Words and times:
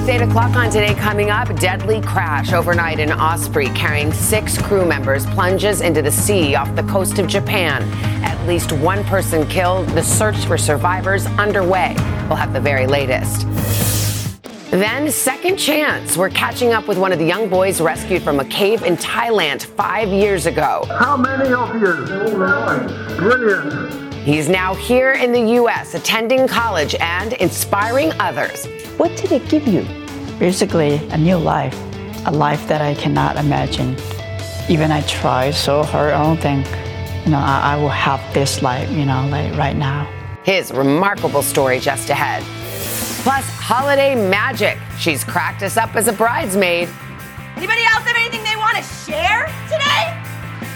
It's 0.00 0.08
8 0.08 0.22
o'clock 0.22 0.56
on 0.56 0.70
today. 0.70 0.94
Coming 0.94 1.28
up, 1.28 1.54
deadly 1.56 2.00
crash 2.00 2.54
overnight 2.54 2.98
in 3.00 3.12
Osprey 3.12 3.66
carrying 3.68 4.14
six 4.14 4.56
crew 4.56 4.86
members 4.86 5.26
plunges 5.26 5.82
into 5.82 6.00
the 6.00 6.10
sea 6.10 6.54
off 6.54 6.74
the 6.74 6.82
coast 6.84 7.18
of 7.18 7.26
Japan. 7.26 7.82
At 8.24 8.42
least 8.48 8.72
one 8.72 9.04
person 9.04 9.46
killed. 9.48 9.86
The 9.90 10.02
search 10.02 10.38
for 10.46 10.56
survivors 10.56 11.26
underway. 11.26 11.94
We'll 12.28 12.36
have 12.36 12.54
the 12.54 12.60
very 12.60 12.86
latest. 12.86 13.46
Then, 14.70 15.10
second 15.10 15.58
chance. 15.58 16.16
We're 16.16 16.30
catching 16.30 16.72
up 16.72 16.88
with 16.88 16.96
one 16.96 17.12
of 17.12 17.18
the 17.18 17.26
young 17.26 17.50
boys 17.50 17.78
rescued 17.78 18.22
from 18.22 18.40
a 18.40 18.44
cave 18.46 18.82
in 18.84 18.96
Thailand 18.96 19.66
five 19.66 20.08
years 20.08 20.46
ago. 20.46 20.86
How 20.98 21.14
many 21.18 21.52
of 21.52 21.74
you? 21.74 22.06
Brilliant. 23.18 24.09
He's 24.30 24.48
now 24.48 24.74
here 24.74 25.14
in 25.14 25.32
the 25.32 25.54
U.S., 25.54 25.94
attending 25.94 26.46
college 26.46 26.94
and 27.00 27.32
inspiring 27.32 28.12
others. 28.20 28.66
What 28.96 29.16
did 29.16 29.32
it 29.32 29.48
give 29.48 29.66
you? 29.66 29.84
Basically, 30.38 30.98
a 31.08 31.18
new 31.18 31.36
life, 31.36 31.76
a 32.26 32.30
life 32.30 32.68
that 32.68 32.80
I 32.80 32.94
cannot 32.94 33.34
imagine. 33.38 33.96
Even 34.68 34.92
I 34.92 35.02
try 35.08 35.50
so 35.50 35.82
hard, 35.82 36.12
I 36.12 36.22
don't 36.22 36.40
think, 36.40 36.64
you 37.24 37.32
know, 37.32 37.40
I, 37.40 37.72
I 37.74 37.76
will 37.76 37.88
have 37.88 38.20
this 38.32 38.62
life, 38.62 38.88
you 38.92 39.04
know, 39.04 39.26
like 39.32 39.52
right 39.58 39.74
now. 39.74 40.08
His 40.44 40.70
remarkable 40.70 41.42
story 41.42 41.80
just 41.80 42.08
ahead. 42.08 42.44
Plus, 43.24 43.44
holiday 43.58 44.14
magic. 44.14 44.78
She's 44.96 45.24
cracked 45.24 45.64
us 45.64 45.76
up 45.76 45.96
as 45.96 46.06
a 46.06 46.12
bridesmaid. 46.12 46.88
Anybody 47.56 47.82
else 47.82 48.04
have 48.04 48.16
anything 48.16 48.44
they 48.44 48.54
want 48.54 48.76
to 48.76 48.84
share 48.84 49.46
today? 49.64 50.22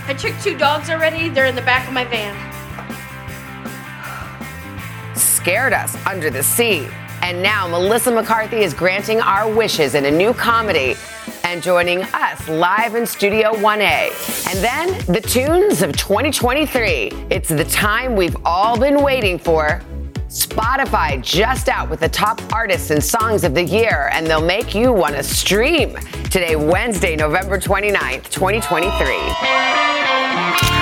I 0.08 0.16
took 0.18 0.36
two 0.40 0.58
dogs 0.58 0.90
already. 0.90 1.28
They're 1.28 1.46
in 1.46 1.54
the 1.54 1.62
back 1.62 1.86
of 1.86 1.94
my 1.94 2.04
van. 2.04 2.53
Scared 5.44 5.74
us 5.74 5.94
under 6.06 6.30
the 6.30 6.42
sea. 6.42 6.88
And 7.20 7.42
now 7.42 7.68
Melissa 7.68 8.10
McCarthy 8.10 8.62
is 8.62 8.72
granting 8.72 9.20
our 9.20 9.46
wishes 9.46 9.94
in 9.94 10.06
a 10.06 10.10
new 10.10 10.32
comedy 10.32 10.94
and 11.42 11.62
joining 11.62 12.00
us 12.14 12.48
live 12.48 12.94
in 12.94 13.04
Studio 13.04 13.52
1A. 13.52 14.50
And 14.50 14.64
then 14.64 14.98
the 15.04 15.20
tunes 15.20 15.82
of 15.82 15.94
2023. 15.98 17.10
It's 17.28 17.50
the 17.50 17.64
time 17.64 18.16
we've 18.16 18.38
all 18.46 18.78
been 18.78 19.02
waiting 19.02 19.38
for. 19.38 19.82
Spotify 20.28 21.20
just 21.20 21.68
out 21.68 21.90
with 21.90 22.00
the 22.00 22.08
top 22.08 22.40
artists 22.50 22.90
and 22.90 23.04
songs 23.04 23.44
of 23.44 23.54
the 23.54 23.64
year, 23.64 24.08
and 24.14 24.26
they'll 24.26 24.40
make 24.40 24.74
you 24.74 24.94
want 24.94 25.14
to 25.14 25.22
stream. 25.22 25.94
Today, 26.30 26.56
Wednesday, 26.56 27.16
November 27.16 27.58
29th, 27.58 28.30
2023. 28.30 30.73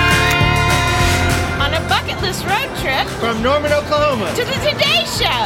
On 2.23 2.29
a 2.29 2.31
bucket 2.31 2.39
list 2.39 2.45
road 2.47 2.71
trip 2.79 3.07
From 3.19 3.43
Norman, 3.43 3.73
Oklahoma. 3.73 4.31
to 4.35 4.43
the 4.45 4.57
Today 4.63 5.03
Show. 5.19 5.43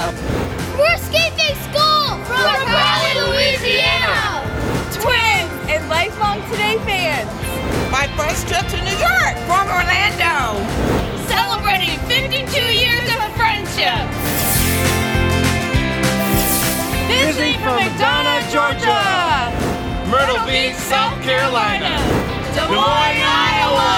We're 0.78 0.94
escaping 0.94 1.56
school 1.66 2.22
from, 2.30 2.54
Raleigh, 2.70 3.18
Louisiana. 3.18 4.46
Twins 4.94 5.50
and 5.74 5.90
lifelong 5.90 6.38
Today 6.52 6.78
fans. 6.86 7.30
My 7.92 8.06
first 8.14 8.48
trip 8.48 8.62
to 8.70 8.78
New 8.86 8.98
York 9.02 9.34
from 9.50 9.66
Orlando. 9.74 10.62
Celebrating 11.26 11.98
52 12.06 12.46
years 12.70 13.06
of 13.10 13.20
a 13.26 13.32
friendship. 13.34 14.06
Visiting 17.10 17.58
from 17.66 17.82
McDonough, 17.82 18.46
Georgia. 18.54 19.02
Myrtle 20.14 20.46
Beach, 20.46 20.76
South 20.76 21.18
Carolina. 21.24 21.98
Des 22.54 22.68
Moines, 22.70 23.26
Iowa. 23.26 23.98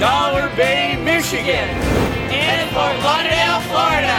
Dollar 0.00 0.48
Bay, 0.56 0.85
Michigan. 1.46 1.68
And 2.34 2.68
Fort 2.70 2.98
Lauderdale, 3.04 3.60
Florida. 3.70 4.18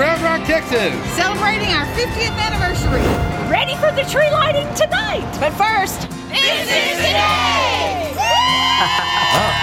Red 0.00 0.22
Rock, 0.22 0.46
Texas. 0.46 0.94
Celebrating 1.14 1.68
our 1.68 1.84
50th 1.92 2.38
anniversary. 2.38 3.02
Ready 3.50 3.74
for 3.76 3.92
the 3.92 4.08
tree 4.10 4.30
lighting 4.30 4.66
tonight. 4.74 5.28
But 5.38 5.52
first, 5.52 6.08
This 6.30 6.62
is 6.64 6.96
today. 6.96 8.08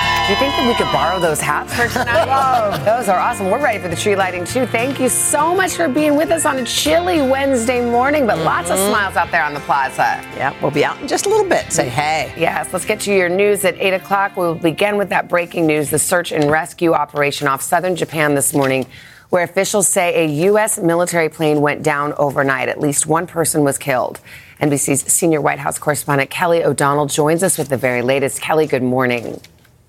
Do 0.06 0.08
you 0.32 0.38
think 0.38 0.56
that 0.56 0.66
we 0.66 0.74
could 0.76 0.90
borrow 0.94 1.20
those 1.20 1.42
hats 1.42 1.74
for 1.74 1.90
tonight? 1.90 2.86
Those 2.86 3.10
are 3.10 3.20
awesome. 3.20 3.52
We're 3.52 3.62
ready 3.62 3.80
for 3.80 3.90
the 3.90 3.98
tree 3.98 4.16
lighting 4.16 4.46
too. 4.46 4.66
Thank 4.66 4.98
you 4.98 5.10
so 5.10 5.54
much 5.54 5.74
for 5.74 5.90
being 5.90 6.16
with 6.16 6.32
us 6.32 6.46
on 6.46 6.58
a 6.58 6.64
chilly 6.64 7.22
Wednesday 7.22 7.84
morning, 7.84 8.26
but 8.26 8.38
lots 8.38 8.70
of 8.70 8.78
mm-hmm. 8.78 8.92
smiles 8.92 9.18
out 9.18 9.30
there 9.30 9.44
on 9.44 9.54
the 9.54 9.60
plaza. 9.62 10.22
Yeah, 10.38 10.56
we'll 10.62 10.72
be 10.72 10.86
out 10.86 11.02
in 11.02 11.08
just 11.10 11.26
a 11.26 11.30
little 11.30 11.50
bit. 11.50 11.70
Say 11.74 11.90
hey. 11.90 12.34
Yes, 12.38 12.72
let's 12.72 12.86
get 12.86 13.02
to 13.02 13.14
your 13.14 13.28
news 13.28 13.66
at 13.66 13.76
8 13.78 13.96
o'clock. 13.96 14.38
We'll 14.38 14.56
begin 14.56 14.96
with 14.96 15.10
that 15.10 15.28
breaking 15.28 15.68
news 15.68 15.90
the 15.90 16.00
search 16.00 16.32
and 16.32 16.50
rescue 16.50 16.94
operation 16.94 17.50
off 17.50 17.62
southern 17.62 17.98
Japan 17.98 18.34
this 18.34 18.54
morning, 18.54 18.88
where 19.32 19.44
officials 19.44 19.90
say 19.90 20.24
a 20.24 20.28
U.S. 20.46 20.80
military 20.80 21.28
plane 21.28 21.60
went 21.60 21.84
down 21.84 22.14
overnight. 22.14 22.70
At 22.70 22.80
least 22.80 23.06
one 23.06 23.28
person 23.28 23.66
was 23.66 23.78
killed. 23.78 24.22
NBC's 24.62 25.12
senior 25.12 25.42
White 25.42 25.60
House 25.60 25.78
correspondent 25.78 26.30
Kelly 26.30 26.64
O'Donnell 26.64 27.08
joins 27.08 27.44
us 27.44 27.58
with 27.58 27.68
the 27.68 27.78
very 27.78 28.02
latest. 28.02 28.40
Kelly, 28.40 28.66
good 28.66 28.84
morning. 28.84 29.42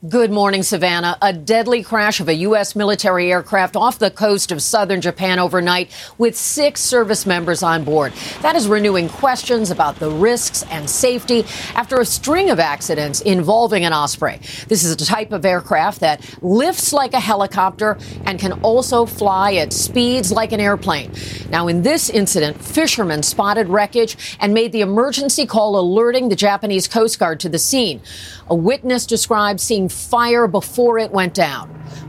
Good 0.08 0.32
morning, 0.32 0.64
Savannah. 0.64 1.16
A 1.22 1.32
deadly 1.32 1.84
crash 1.84 2.18
of 2.18 2.28
a 2.28 2.34
U.S. 2.34 2.74
military 2.74 3.30
aircraft 3.30 3.76
off 3.76 4.00
the 4.00 4.10
coast 4.10 4.50
of 4.50 4.60
southern 4.60 5.00
Japan 5.00 5.38
overnight 5.38 5.92
with 6.18 6.36
six 6.36 6.80
service 6.80 7.24
members 7.24 7.62
on 7.62 7.84
board. 7.84 8.12
That 8.40 8.56
is 8.56 8.66
renewing 8.66 9.08
questions 9.08 9.70
about 9.70 10.00
the 10.00 10.10
risks 10.10 10.64
and 10.64 10.90
safety 10.90 11.44
after 11.76 12.00
a 12.00 12.04
string 12.04 12.50
of 12.50 12.58
accidents 12.58 13.20
involving 13.20 13.84
an 13.84 13.92
Osprey. 13.92 14.40
This 14.66 14.82
is 14.82 14.90
a 14.90 14.96
type 14.96 15.30
of 15.30 15.44
aircraft 15.44 16.00
that 16.00 16.36
lifts 16.42 16.92
like 16.92 17.12
a 17.12 17.20
helicopter 17.20 17.96
and 18.24 18.40
can 18.40 18.54
also 18.64 19.06
fly 19.06 19.54
at 19.54 19.72
speeds 19.72 20.32
like 20.32 20.50
an 20.50 20.58
airplane. 20.58 21.12
Now, 21.48 21.68
in 21.68 21.82
this 21.82 22.10
incident, 22.10 22.60
fishermen 22.60 23.22
spotted 23.22 23.68
wreckage 23.68 24.36
and 24.40 24.52
made 24.52 24.72
the 24.72 24.80
emergency 24.80 25.46
call 25.46 25.78
alerting 25.78 26.28
the 26.28 26.34
Japanese 26.34 26.88
Coast 26.88 27.20
Guard 27.20 27.38
to 27.38 27.48
the 27.48 27.60
scene. 27.60 28.00
A 28.48 28.54
witness 28.56 29.06
described 29.06 29.60
seeing 29.60 29.88
fire 29.92 30.46
before 30.46 30.98
it 30.98 31.12
went 31.12 31.34
down. 31.34 31.68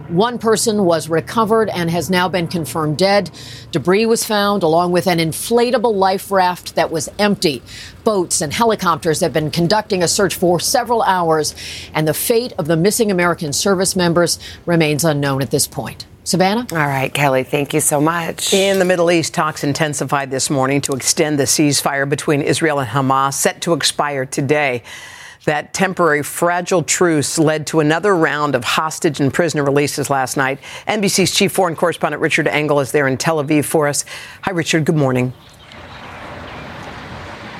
One 0.09 0.37
person 0.37 0.85
was 0.85 1.09
recovered 1.09 1.69
and 1.69 1.89
has 1.89 2.09
now 2.09 2.29
been 2.29 2.47
confirmed 2.47 2.97
dead. 2.97 3.31
Debris 3.71 4.05
was 4.05 4.23
found 4.23 4.61
along 4.61 4.91
with 4.91 5.07
an 5.07 5.17
inflatable 5.17 5.95
life 5.95 6.29
raft 6.29 6.75
that 6.75 6.91
was 6.91 7.09
empty. 7.17 7.61
Boats 8.03 8.41
and 8.41 8.53
helicopters 8.53 9.21
have 9.21 9.33
been 9.33 9.49
conducting 9.49 10.03
a 10.03 10.07
search 10.07 10.35
for 10.35 10.59
several 10.59 11.01
hours, 11.03 11.55
and 11.93 12.07
the 12.07 12.13
fate 12.13 12.53
of 12.57 12.67
the 12.67 12.77
missing 12.77 13.11
American 13.11 13.53
service 13.53 13.95
members 13.95 14.39
remains 14.65 15.03
unknown 15.03 15.41
at 15.41 15.51
this 15.51 15.67
point. 15.67 16.05
Savannah? 16.25 16.67
All 16.71 16.77
right, 16.77 17.13
Kelly, 17.13 17.43
thank 17.43 17.73
you 17.73 17.81
so 17.81 17.99
much. 17.99 18.53
In 18.53 18.79
the 18.79 18.85
Middle 18.85 19.11
East, 19.11 19.33
talks 19.33 19.63
intensified 19.63 20.31
this 20.31 20.49
morning 20.49 20.79
to 20.81 20.93
extend 20.93 21.37
the 21.37 21.43
ceasefire 21.43 22.07
between 22.07 22.41
Israel 22.41 22.79
and 22.79 22.89
Hamas, 22.89 23.33
set 23.33 23.61
to 23.61 23.73
expire 23.73 24.25
today. 24.25 24.83
That 25.45 25.73
temporary 25.73 26.23
fragile 26.23 26.83
truce 26.83 27.37
led 27.37 27.67
to 27.67 27.81
another 27.81 28.15
round 28.15 28.55
of 28.55 28.63
hostage 28.63 29.19
and 29.19 29.33
prisoner 29.33 29.63
releases 29.63 30.09
last 30.09 30.37
night. 30.37 30.59
NBC's 30.87 31.35
chief 31.35 31.51
foreign 31.51 31.75
correspondent 31.75 32.21
Richard 32.21 32.47
Engel 32.47 32.79
is 32.79 32.91
there 32.93 33.07
in 33.07 33.17
Tel 33.17 33.43
Aviv 33.43 33.65
for 33.65 33.87
us. 33.87 34.05
Hi, 34.43 34.51
Richard. 34.51 34.85
Good 34.85 34.95
morning. 34.95 35.33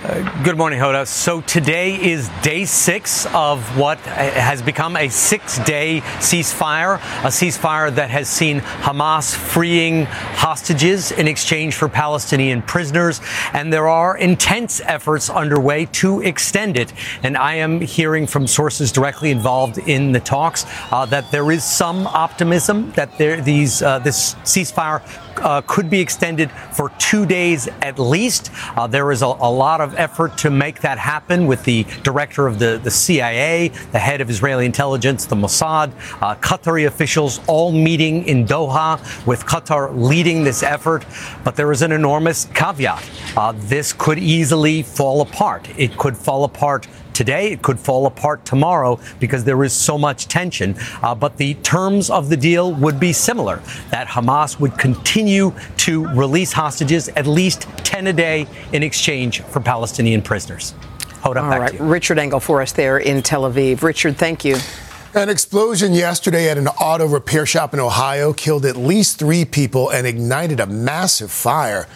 Uh, 0.04 0.20
good 0.44 0.58
morning, 0.58 0.80
Hoda. 0.80 1.08
So 1.08 1.40
today 1.40 1.96
is 1.96 2.30
day 2.42 2.66
six 2.66 3.26
of 3.28 3.78
what 3.78 3.98
has 4.00 4.62
become 4.62 4.98
a 4.98 5.08
six-day 5.08 6.02
ceasefire, 6.20 6.96
a 6.96 7.30
ceasefire 7.30 7.90
that 7.96 8.10
has 8.10 8.28
seen 8.28 8.60
Hamas 8.60 9.34
freeing 9.34 10.04
hostages 10.04 11.14
in 11.14 11.30
exchange 11.30 11.76
for 11.76 11.88
Palestinian 11.88 12.62
prisoners, 12.64 13.22
and 13.54 13.72
there 13.72 13.88
are 13.88 14.18
intense 14.18 14.82
efforts 14.82 15.30
underway 15.30 15.86
to 15.94 16.20
extend 16.20 16.76
it. 16.76 16.92
And 17.24 17.38
I 17.38 17.54
am 17.54 17.80
hearing 17.80 18.28
from 18.28 18.46
sources 18.46 18.92
directly 18.92 19.32
involved 19.32 19.78
in 19.78 20.12
the 20.12 20.20
talks 20.20 20.66
uh, 20.92 21.06
that 21.06 21.32
there 21.32 21.50
is 21.50 21.64
some 21.64 22.08
optimism 22.08 22.92
that 22.98 23.18
there, 23.18 23.40
these 23.40 23.82
uh, 23.82 24.00
this 24.00 24.36
ceasefire 24.44 25.02
uh, 25.38 25.62
could 25.62 25.90
be 25.90 26.00
extended 26.00 26.52
for 26.52 26.90
two 27.00 27.26
days 27.26 27.68
at 27.82 28.00
least. 28.00 28.52
Uh, 28.76 28.88
there 28.88 29.12
is 29.12 29.22
a, 29.22 29.26
a, 29.26 29.54
lot 29.54 29.82
of 29.82 29.94
effort 29.96 30.38
to 30.38 30.50
make 30.50 30.82
that 30.82 30.98
happen 30.98 31.48
with 31.48 31.64
the 31.64 31.86
director 32.04 32.48
of 32.48 32.60
the, 32.60 32.80
the 32.84 32.92
CIA, 32.92 33.70
the 33.92 34.00
head 34.00 34.22
of 34.22 34.30
Israeli 34.30 34.66
intelligence, 34.66 35.26
the 35.26 35.36
Mossad, 35.36 35.92
uh, 36.22 36.36
Qatari 36.36 36.88
officials 36.88 37.40
all 37.48 37.72
meeting 37.72 38.26
in 38.26 38.46
Doha 38.46 39.00
with 39.26 39.46
Qatar 39.46 39.96
leading 39.96 40.44
this 40.44 40.64
effort. 40.64 41.06
But 41.44 41.56
there 41.56 41.72
is 41.72 41.82
an 41.82 41.92
enormous 41.92 42.46
caveat. 42.54 43.10
Uh, 43.38 43.54
this 43.56 43.94
could 43.94 44.20
easily 44.20 44.84
fall 44.84 45.22
apart. 45.22 45.68
It 45.78 45.98
could 45.98 46.18
fall 46.18 46.44
apart 46.44 46.88
today. 47.14 47.52
It 47.52 47.62
could 47.62 47.80
fall 47.80 48.06
apart 48.06 48.46
tomorrow 48.46 49.00
because 49.20 49.44
there 49.44 49.64
is 49.64 49.74
so 49.74 49.98
much 49.98 50.28
tension. 50.28 50.76
Uh, 51.02 51.16
but 51.16 51.38
the 51.38 51.54
terms 51.56 52.10
of 52.10 52.30
the 52.30 52.38
deal 52.38 52.74
would 52.76 53.00
be 53.00 53.14
similar 53.14 53.62
that 53.92 54.08
Hamas 54.08 54.60
would 54.60 54.78
continue 54.78 55.54
to 55.78 56.08
release 56.10 56.52
hostages, 56.52 57.10
at 57.10 57.28
least 57.28 57.68
10 57.78 58.08
a 58.08 58.14
day, 58.14 58.48
in 58.72 58.84
exchange 58.84 59.42
for 59.42 59.60
Palestinian 59.60 60.22
prisoners. 60.22 60.74
Hold 61.22 61.38
up, 61.38 61.46
All 61.46 61.60
right. 61.60 61.80
Richard 61.80 62.20
Engel 62.20 62.40
for 62.40 62.62
us 62.62 62.74
there 62.74 62.98
in 62.98 63.22
Tel 63.22 63.44
Aviv. 63.44 63.82
Richard, 63.82 64.18
thank 64.18 64.44
you. 64.44 64.58
An 65.16 65.30
explosion 65.30 65.94
yesterday 65.94 66.50
at 66.50 66.58
an 66.58 66.68
auto 66.68 67.06
repair 67.08 67.46
shop 67.46 67.74
in 67.74 67.80
Ohio 67.80 68.34
killed 68.34 68.66
at 68.66 68.76
least 68.76 69.20
three 69.20 69.46
people 69.46 69.90
and 69.92 70.08
ignited 70.08 70.60
a 70.60 70.66
massive 70.66 71.32
fire. 71.32 71.88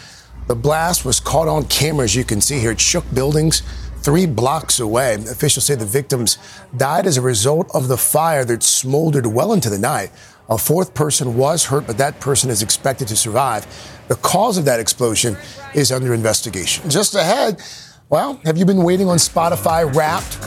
The 0.48 0.56
blast 0.56 1.04
was 1.04 1.20
caught 1.20 1.48
on 1.48 1.66
camera, 1.66 2.06
as 2.06 2.16
you 2.16 2.24
can 2.24 2.40
see 2.40 2.60
here. 2.60 2.72
It 2.72 2.80
shook 2.80 3.12
buildings 3.14 3.64
three 4.02 4.26
blocks 4.26 4.80
away. 4.80 5.16
Officials 5.16 5.66
say 5.66 5.76
the 5.76 5.86
victims 5.86 6.38
died 6.76 7.06
as 7.06 7.18
a 7.18 7.22
result 7.22 7.70
of 7.74 7.88
the 7.88 7.98
fire 7.98 8.46
that 8.46 8.64
smoldered 8.64 9.28
well 9.28 9.54
into 9.54 9.70
the 9.70 9.80
night. 9.80 10.12
A 10.50 10.58
fourth 10.58 10.94
person 10.94 11.36
was 11.36 11.66
hurt, 11.66 11.86
but 11.88 11.98
that 11.98 12.20
person 12.20 12.50
is 12.50 12.62
expected 12.62 13.08
to 13.10 13.18
survive. 13.18 13.66
The 14.08 14.16
cause 14.16 14.58
of 14.58 14.66
that 14.66 14.80
explosion 14.80 15.36
is 15.76 15.92
under 15.92 16.14
investigation. 16.14 16.90
Just 16.90 17.16
ahead, 17.16 17.62
well, 18.10 18.40
have 18.46 18.58
you 18.58 18.64
been 18.64 18.84
waiting 18.84 19.10
on 19.10 19.18
Spotify 19.18 19.94
Wrapped? 19.94 20.38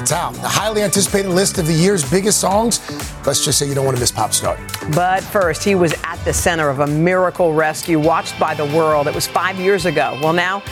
It's 0.00 0.12
out. 0.12 0.34
The 0.34 0.48
highly 0.48 0.82
anticipated 0.82 1.30
list 1.30 1.58
of 1.58 1.66
the 1.66 1.72
year's 1.72 2.08
biggest 2.08 2.40
songs. 2.40 2.80
Let's 3.26 3.44
just 3.44 3.58
say 3.58 3.68
you 3.68 3.74
don't 3.74 3.84
want 3.84 3.96
to 3.96 4.00
miss 4.00 4.12
Pop 4.12 4.32
Star. 4.32 4.56
But 4.94 5.22
first, 5.24 5.64
he 5.64 5.74
was 5.74 5.94
at 6.04 6.16
the 6.24 6.32
center 6.32 6.68
of 6.68 6.78
a 6.80 6.86
miracle 6.86 7.52
rescue 7.52 7.98
watched 7.98 8.38
by 8.38 8.54
the 8.54 8.64
world. 8.66 9.08
It 9.08 9.14
was 9.14 9.26
five 9.26 9.56
years 9.56 9.86
ago. 9.86 10.18
Well, 10.22 10.32
now, 10.32 10.62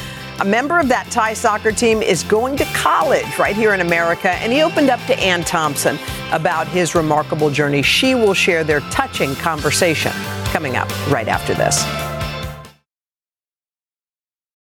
a 0.40 0.44
member 0.44 0.78
of 0.78 0.88
that 0.88 1.06
Thai 1.10 1.34
soccer 1.34 1.70
team 1.70 2.00
is 2.00 2.22
going 2.22 2.56
to 2.56 2.64
college 2.72 3.38
right 3.38 3.54
here 3.54 3.74
in 3.74 3.80
America, 3.80 4.30
and 4.30 4.52
he 4.52 4.62
opened 4.62 4.88
up 4.88 5.00
to 5.06 5.18
Ann 5.18 5.44
Thompson 5.44 5.98
about 6.32 6.66
his 6.66 6.94
remarkable 6.94 7.50
journey. 7.50 7.82
She 7.82 8.14
will 8.14 8.32
share 8.32 8.64
their 8.64 8.80
touching 8.90 9.34
conversation 9.36 10.12
coming 10.46 10.76
up 10.76 10.88
right 11.10 11.28
after 11.28 11.52
this. 11.52 11.84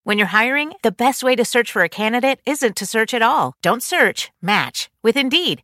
When 0.04 0.18
you're 0.18 0.28
hiring, 0.28 0.74
the 0.84 0.92
best 0.94 1.22
way 1.22 1.36
to 1.36 1.44
search 1.44 1.72
for 1.72 1.84
a 1.84 1.90
candidate 1.90 2.40
isn't 2.46 2.78
to 2.78 2.86
search 2.86 3.14
at 3.14 3.22
all. 3.22 3.56
Don't 3.62 3.84
search, 3.84 4.32
match 4.42 4.90
with 5.04 5.18
Indeed. 5.18 5.64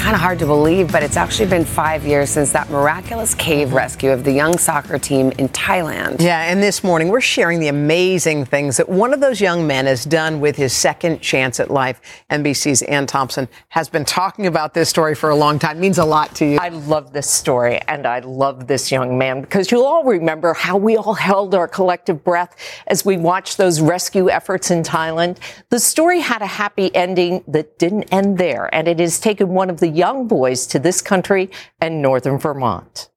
Kind 0.00 0.14
of 0.14 0.22
hard 0.22 0.38
to 0.38 0.46
believe, 0.46 0.90
but 0.90 1.02
it's 1.02 1.18
actually 1.18 1.50
been 1.50 1.64
five 1.64 2.06
years 2.06 2.30
since 2.30 2.50
that 2.52 2.70
miraculous 2.70 3.34
cave 3.34 3.74
rescue 3.74 4.10
of 4.10 4.24
the 4.24 4.32
young 4.32 4.56
soccer 4.56 4.98
team 4.98 5.30
in 5.32 5.50
Thailand. 5.50 6.22
Yeah, 6.22 6.50
and 6.50 6.62
this 6.62 6.82
morning 6.82 7.08
we're 7.08 7.20
sharing 7.20 7.60
the 7.60 7.68
amazing 7.68 8.46
things 8.46 8.78
that 8.78 8.88
one 8.88 9.12
of 9.12 9.20
those 9.20 9.42
young 9.42 9.66
men 9.66 9.84
has 9.84 10.04
done 10.04 10.40
with 10.40 10.56
his 10.56 10.72
second 10.72 11.20
chance 11.20 11.60
at 11.60 11.70
life. 11.70 12.00
NBC's 12.30 12.80
Ann 12.82 13.06
Thompson 13.06 13.46
has 13.68 13.90
been 13.90 14.06
talking 14.06 14.46
about 14.46 14.72
this 14.72 14.88
story 14.88 15.14
for 15.14 15.28
a 15.28 15.36
long 15.36 15.58
time. 15.58 15.76
It 15.76 15.80
means 15.80 15.98
a 15.98 16.04
lot 16.04 16.34
to 16.36 16.46
you. 16.46 16.56
I 16.58 16.70
love 16.70 17.12
this 17.12 17.30
story, 17.30 17.78
and 17.86 18.06
I 18.06 18.20
love 18.20 18.66
this 18.66 18.90
young 18.90 19.18
man 19.18 19.42
because 19.42 19.70
you'll 19.70 19.84
all 19.84 20.02
remember 20.02 20.54
how 20.54 20.78
we 20.78 20.96
all 20.96 21.14
held 21.14 21.54
our 21.54 21.68
collective 21.68 22.24
breath 22.24 22.56
as 22.86 23.04
we 23.04 23.18
watched 23.18 23.58
those 23.58 23.82
rescue 23.82 24.30
efforts 24.30 24.70
in 24.70 24.82
Thailand. 24.82 25.36
The 25.68 25.78
story 25.78 26.20
had 26.20 26.40
a 26.40 26.46
happy 26.46 26.92
ending 26.96 27.44
that 27.46 27.78
didn't 27.78 28.04
end 28.04 28.38
there, 28.38 28.74
and 28.74 28.88
it 28.88 28.98
has 28.98 29.20
taken 29.20 29.50
one 29.50 29.68
of 29.68 29.78
the 29.78 29.89
young 29.90 30.26
boys 30.26 30.66
to 30.68 30.78
this 30.78 31.02
country 31.02 31.50
and 31.80 32.00
northern 32.00 32.38
Vermont. 32.38 33.08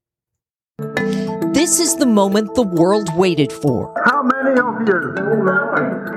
This 1.54 1.80
is 1.80 1.96
the 1.96 2.06
moment 2.06 2.56
the 2.56 2.64
world 2.64 3.16
waited 3.16 3.54
for. 3.54 3.94
How 4.06 4.24
many 4.24 4.60
of 4.60 4.88
you? 4.88 5.14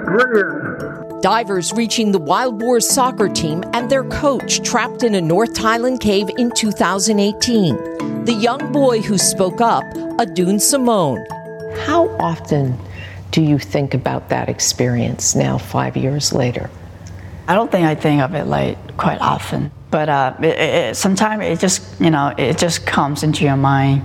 Brilliant. 0.07 1.23
Divers 1.23 1.73
reaching 1.73 2.13
the 2.13 2.19
Wild 2.19 2.59
Boars 2.59 2.89
soccer 2.89 3.29
team 3.29 3.63
and 3.73 3.91
their 3.91 4.05
coach 4.05 4.63
trapped 4.63 5.03
in 5.03 5.15
a 5.15 5.21
North 5.21 5.55
Thailand 5.55 6.01
cave 6.01 6.29
in 6.39 6.51
2018. 6.53 8.25
The 8.25 8.33
young 8.33 8.73
boy 8.73 9.03
who 9.03 9.19
spoke 9.19 9.61
up, 9.61 9.85
Adun 10.19 10.61
Simone. 10.61 11.25
How 11.85 12.09
often 12.19 12.79
do 13.31 13.43
you 13.43 13.59
think 13.59 13.93
about 13.93 14.29
that 14.31 14.49
experience 14.49 15.35
now, 15.35 15.59
five 15.59 15.97
years 15.97 16.33
later? 16.33 16.71
I 17.49 17.55
don't 17.55 17.71
think 17.71 17.87
I 17.87 17.95
think 17.95 18.23
of 18.23 18.35
it 18.35 18.47
like 18.47 18.97
quite 18.97 19.21
often, 19.21 19.71
but 19.91 20.09
uh, 20.09 20.95
sometimes 20.95 21.45
it 21.45 21.61
just 21.61 22.01
you 22.01 22.11
know 22.11 22.35
it 22.37 22.59
just 22.59 22.87
comes 22.87 23.23
into 23.23 23.45
your 23.45 23.57
mind, 23.57 24.03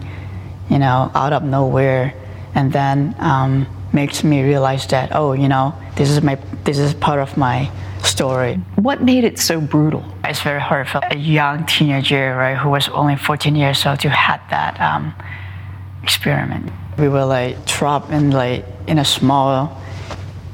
you 0.69 0.77
know, 0.77 1.11
out 1.15 1.33
of 1.33 1.43
nowhere, 1.43 2.13
and 2.53 2.71
then 2.71 3.15
um, 3.19 3.65
makes 3.93 4.23
me 4.23 4.43
realize 4.43 4.85
that 4.87 5.15
oh, 5.15 5.33
you 5.33 5.47
know, 5.47 5.73
this 5.95 6.09
is 6.09 6.21
my 6.21 6.37
this 6.63 6.77
is 6.77 6.93
part 6.93 7.19
of 7.19 7.35
my 7.35 7.71
story. 8.03 8.55
What 8.75 9.01
made 9.01 9.23
it 9.23 9.39
so 9.39 9.59
brutal? 9.59 10.03
It's 10.23 10.41
very 10.41 10.61
hard 10.61 10.87
for 10.87 11.01
a 11.09 11.17
young 11.17 11.65
teenager, 11.65 12.35
right, 12.35 12.57
who 12.57 12.69
was 12.69 12.89
only 12.89 13.15
14 13.15 13.55
years 13.55 13.85
old 13.85 13.99
to 14.01 14.09
have 14.09 14.41
that 14.49 14.79
um, 14.79 15.13
experiment. 16.03 16.71
We 16.97 17.07
were 17.09 17.25
like 17.25 17.65
trapped 17.65 18.11
in 18.11 18.31
like 18.31 18.65
in 18.87 18.99
a 18.99 19.05
small 19.05 19.81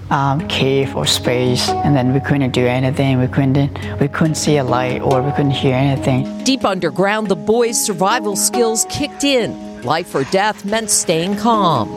um, 0.09 0.47
cave 0.47 0.95
or 0.95 1.05
space, 1.05 1.69
and 1.69 1.95
then 1.95 2.13
we 2.13 2.19
couldn't 2.19 2.51
do 2.51 2.65
anything. 2.65 3.19
We 3.19 3.27
couldn't 3.27 3.99
we 3.99 4.07
couldn't 4.07 4.35
see 4.35 4.57
a 4.57 4.63
light 4.63 5.01
or 5.01 5.21
we 5.21 5.31
couldn't 5.31 5.51
hear 5.51 5.75
anything. 5.75 6.43
Deep 6.43 6.65
underground, 6.65 7.27
the 7.27 7.35
boys' 7.35 7.79
survival 7.83 8.35
skills 8.35 8.85
kicked 8.89 9.23
in. 9.23 9.81
Life 9.83 10.15
or 10.15 10.23
death 10.25 10.65
meant 10.65 10.89
staying 10.89 11.37
calm. 11.37 11.93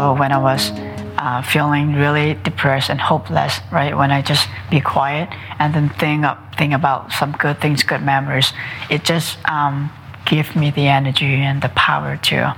Oh, 0.00 0.16
when 0.18 0.32
I 0.32 0.38
was 0.38 0.70
uh, 1.18 1.42
feeling 1.42 1.94
really 1.94 2.34
depressed 2.44 2.90
and 2.90 3.00
hopeless, 3.00 3.58
right? 3.72 3.96
When 3.96 4.10
I 4.10 4.22
just 4.22 4.48
be 4.70 4.80
quiet 4.80 5.28
and 5.58 5.74
then 5.74 5.88
think 5.88 6.24
up, 6.24 6.54
think 6.56 6.72
about 6.72 7.12
some 7.12 7.32
good 7.32 7.60
things, 7.60 7.82
good 7.82 8.02
memories, 8.02 8.52
it 8.88 9.04
just 9.04 9.38
um, 9.48 9.90
gave 10.24 10.54
me 10.54 10.70
the 10.70 10.86
energy 10.86 11.26
and 11.26 11.60
the 11.60 11.68
power 11.70 12.16
to, 12.16 12.56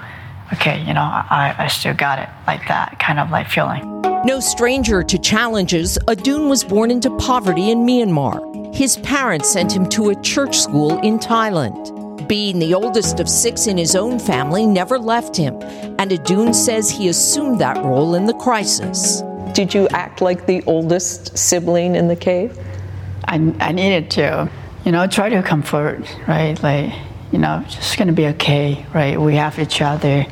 okay, 0.52 0.80
you 0.80 0.92
know, 0.92 1.00
I, 1.00 1.54
I 1.59 1.66
still 1.69 1.95
got 1.95 2.19
it, 2.19 2.28
like 2.47 2.69
that 2.69 2.99
kind 3.00 3.19
of 3.19 3.30
like 3.30 3.49
feeling. 3.49 4.00
No 4.22 4.38
stranger 4.38 5.02
to 5.02 5.18
challenges, 5.18 5.98
Adun 6.06 6.50
was 6.50 6.62
born 6.62 6.90
into 6.90 7.08
poverty 7.16 7.70
in 7.70 7.86
Myanmar. 7.86 8.74
His 8.74 8.98
parents 8.98 9.50
sent 9.50 9.72
him 9.72 9.88
to 9.88 10.10
a 10.10 10.20
church 10.20 10.58
school 10.58 11.00
in 11.00 11.18
Thailand. 11.18 12.28
Being 12.28 12.58
the 12.58 12.74
oldest 12.74 13.18
of 13.18 13.30
six 13.30 13.66
in 13.66 13.78
his 13.78 13.96
own 13.96 14.18
family 14.18 14.66
never 14.66 14.98
left 14.98 15.34
him, 15.34 15.54
and 15.98 16.10
Adun 16.10 16.54
says 16.54 16.90
he 16.90 17.08
assumed 17.08 17.62
that 17.62 17.82
role 17.82 18.14
in 18.14 18.26
the 18.26 18.34
crisis. 18.34 19.22
Did 19.54 19.72
you 19.72 19.88
act 19.88 20.20
like 20.20 20.44
the 20.44 20.62
oldest 20.64 21.38
sibling 21.38 21.96
in 21.96 22.08
the 22.08 22.14
cave? 22.14 22.58
I, 23.24 23.36
I 23.58 23.72
needed 23.72 24.10
to, 24.12 24.50
you 24.84 24.92
know, 24.92 25.06
try 25.06 25.30
to 25.30 25.42
comfort, 25.42 26.04
right? 26.28 26.62
Like, 26.62 26.92
you 27.32 27.38
know, 27.38 27.64
just 27.70 27.96
gonna 27.96 28.12
be 28.12 28.26
okay, 28.26 28.84
right? 28.92 29.18
We 29.18 29.36
have 29.36 29.58
each 29.58 29.80
other, 29.80 30.26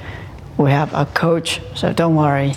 we 0.59 0.73
have 0.73 0.93
a 0.93 1.07
coach, 1.07 1.63
so 1.75 1.95
don't 1.95 2.17
worry. 2.17 2.53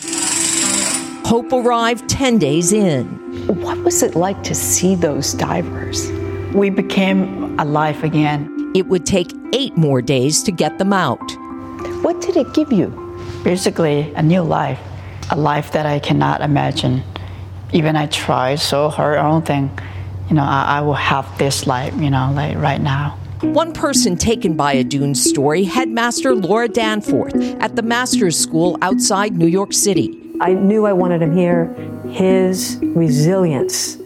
Hope 1.32 1.54
arrived 1.54 2.10
10 2.10 2.40
days 2.40 2.74
in. 2.74 3.06
What 3.48 3.78
was 3.86 4.04
it 4.04 4.18
like 4.18 4.44
to 4.44 4.54
see 4.54 4.96
those 4.96 5.34
divers? 5.34 6.12
We 6.54 6.70
became 6.70 7.58
alive 7.58 8.04
again. 8.04 8.74
It 8.76 8.88
would 8.88 9.06
take 9.06 9.32
eight 9.54 9.78
more 9.78 10.02
days 10.02 10.44
to 10.44 10.52
get 10.52 10.78
them 10.78 10.92
out. 10.92 11.22
What 12.04 12.20
did 12.20 12.36
it 12.36 12.54
give 12.54 12.74
you? 12.74 12.90
Basically, 13.46 14.14
a 14.16 14.22
new 14.22 14.42
life, 14.42 14.82
a 15.30 15.38
life 15.38 15.72
that 15.72 15.86
I 15.86 16.00
cannot 16.00 16.42
imagine. 16.42 17.02
Even 17.72 17.96
I 17.96 18.08
try 18.08 18.56
so 18.56 18.90
hard, 18.90 19.18
I 19.18 19.22
don't 19.22 19.46
think, 19.46 19.72
you 20.28 20.36
know, 20.36 20.44
I, 20.44 20.80
I 20.80 20.82
will 20.82 20.96
have 20.96 21.26
this 21.38 21.66
life, 21.66 21.94
you 21.96 22.10
know, 22.10 22.30
like 22.36 22.58
right 22.58 22.82
now. 22.82 23.18
One 23.40 23.72
person 23.72 24.18
taken 24.18 24.58
by 24.58 24.84
Adun 24.84 25.16
story, 25.16 25.64
headmaster 25.64 26.36
Laura 26.36 26.68
Danforth 26.68 27.36
at 27.62 27.78
the 27.78 27.84
Masters 27.84 28.38
School 28.38 28.78
outside 28.82 29.38
New 29.38 29.48
York 29.48 29.72
City. 29.72 30.21
I 30.42 30.54
knew 30.54 30.88
I 30.88 30.94
wanted 30.94 31.22
him 31.22 31.38
here. 31.38 31.66
His 32.10 32.80
resilience 32.82 33.98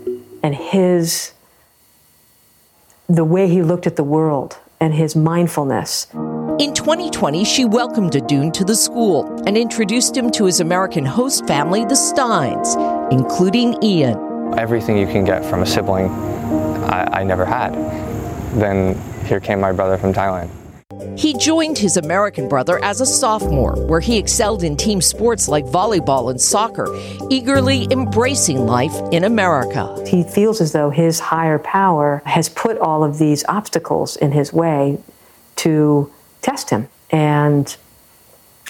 and 0.44 0.54
his 0.54 1.32
the 3.08 3.24
way 3.24 3.48
he 3.48 3.62
looked 3.62 3.88
at 3.88 3.96
the 3.96 4.04
world 4.04 4.58
and 4.82 4.94
his 4.94 5.15
mindfulness. 5.15 6.08
In 6.60 6.74
2020, 6.74 7.46
she 7.46 7.63
welcomed 7.63 8.12
Adun 8.13 8.51
to 8.51 8.65
the 8.65 8.75
school 8.75 9.42
and 9.48 9.58
introduced 9.58 10.18
him 10.18 10.30
to 10.32 10.44
his 10.44 10.60
American 10.60 11.06
host 11.06 11.48
family, 11.48 11.86
the 11.86 11.96
Steins, 11.96 12.75
including 13.13 13.82
Ian. 13.82 14.18
Everything 14.58 14.98
you 14.98 15.08
can 15.08 15.24
get 15.24 15.46
from 15.46 15.62
a 15.62 15.65
sibling, 15.65 16.10
I, 16.10 17.22
I 17.22 17.24
never 17.24 17.46
had. 17.46 17.74
Then 18.60 19.00
here 19.25 19.39
came 19.39 19.62
my 19.62 19.72
brother 19.72 19.98
from 19.98 20.13
Thailand. 20.13 20.50
He 21.18 21.34
joined 21.34 21.80
his 21.80 21.98
American 21.98 22.48
brother 22.48 22.84
as 22.84 23.01
a 23.01 23.08
sophomore, 23.08 23.75
where 23.88 24.00
he 24.00 24.20
excelled 24.20 24.63
in 24.63 24.77
team 24.77 25.01
sports 25.01 25.48
like 25.48 25.65
volleyball 25.65 26.30
and 26.30 26.39
soccer, 26.39 26.96
eagerly 27.32 27.88
embracing 27.89 28.68
life 28.68 28.94
in 29.12 29.24
America. 29.24 30.04
He 30.08 30.22
feels 30.22 30.62
as 30.62 30.74
though 30.74 30.92
his 30.92 31.20
higher 31.20 31.58
power 31.58 32.22
has 32.25 32.50
put 32.50 32.77
all 32.77 33.04
of 33.04 33.18
these 33.18 33.44
obstacles 33.46 34.15
in 34.15 34.32
his 34.32 34.54
way 34.54 35.00
to 35.58 36.13
test 36.44 36.70
him. 36.70 36.88
And 37.10 37.75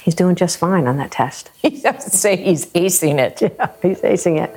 he's 0.01 0.15
doing 0.15 0.35
just 0.35 0.57
fine 0.57 0.87
on 0.87 0.95
that 0.97 1.11
test. 1.11 1.51
He 1.61 1.81
doesn't 1.81 2.11
say 2.11 2.37
he's 2.37 2.67
acing 2.67 3.19
it. 3.19 3.41
Yeah, 3.57 3.71
he's 3.81 3.99
acing 3.99 4.41
it. 4.41 4.55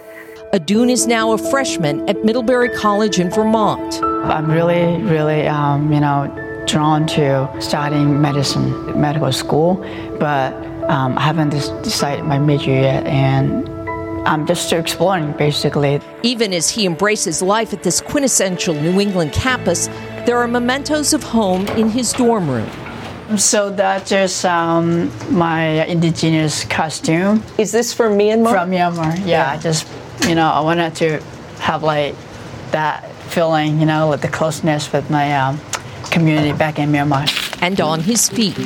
Adun 0.53 0.91
is 0.91 1.09
now 1.09 1.33
a 1.33 1.39
freshman 1.39 2.09
at 2.09 2.25
Middlebury 2.25 2.71
College 2.71 3.19
in 3.19 3.31
Vermont. 3.31 4.01
I'm 4.03 4.49
really, 4.49 5.03
really, 5.03 5.49
um, 5.49 5.93
you 5.93 6.01
know, 6.01 6.48
drawn 6.69 7.07
to 7.07 7.51
studying 7.61 8.21
medicine, 8.21 9.01
medical 9.01 9.33
school, 9.33 9.77
but 10.21 10.53
um, 10.89 11.19
I 11.19 11.23
haven't 11.23 11.51
decided 11.51 12.25
my 12.25 12.39
major 12.39 12.71
yet, 12.71 13.07
and 13.07 13.69
I'm 14.29 14.47
just 14.47 14.67
still 14.67 14.81
exploring 14.81 15.33
basically. 15.33 16.01
Even 16.23 16.53
as 16.53 16.69
he 16.71 16.87
embraces 16.87 17.43
life 17.43 17.73
at 17.73 17.83
this 17.83 18.01
quintessential 18.01 18.75
New 18.75 19.01
England 19.01 19.33
campus, 19.33 19.89
there 20.27 20.37
are 20.37 20.49
mementos 20.49 21.13
of 21.13 21.23
home 21.23 21.67
in 21.69 21.89
his 21.89 22.13
dorm 22.13 22.49
room. 22.49 22.69
So 23.39 23.71
that's 23.71 24.09
just 24.09 24.45
um, 24.45 25.11
my 25.31 25.85
indigenous 25.85 26.65
costume. 26.65 27.43
Is 27.59 27.73
this 27.73 27.93
from 27.93 28.19
Myanmar? 28.19 28.53
From 28.53 28.71
Myanmar, 28.71 29.19
yeah. 29.21 29.27
yeah. 29.27 29.51
I 29.53 29.59
just, 29.59 29.87
you 30.27 30.35
know, 30.35 30.49
I 30.49 30.61
wanted 30.61 30.95
to 30.97 31.23
have 31.61 31.83
like 31.83 32.15
that 32.71 33.11
feeling, 33.29 33.81
you 33.81 33.87
know, 33.87 34.09
like 34.09 34.23
the 34.23 34.29
closeness 34.29 34.91
with 34.93 35.11
my 35.11 35.37
um, 35.37 35.61
community 36.09 36.53
back 36.53 36.79
in 36.79 36.91
Myanmar. 36.91 37.27
And 37.63 37.81
on 37.81 38.01
his 38.01 38.29
feet. 38.29 38.57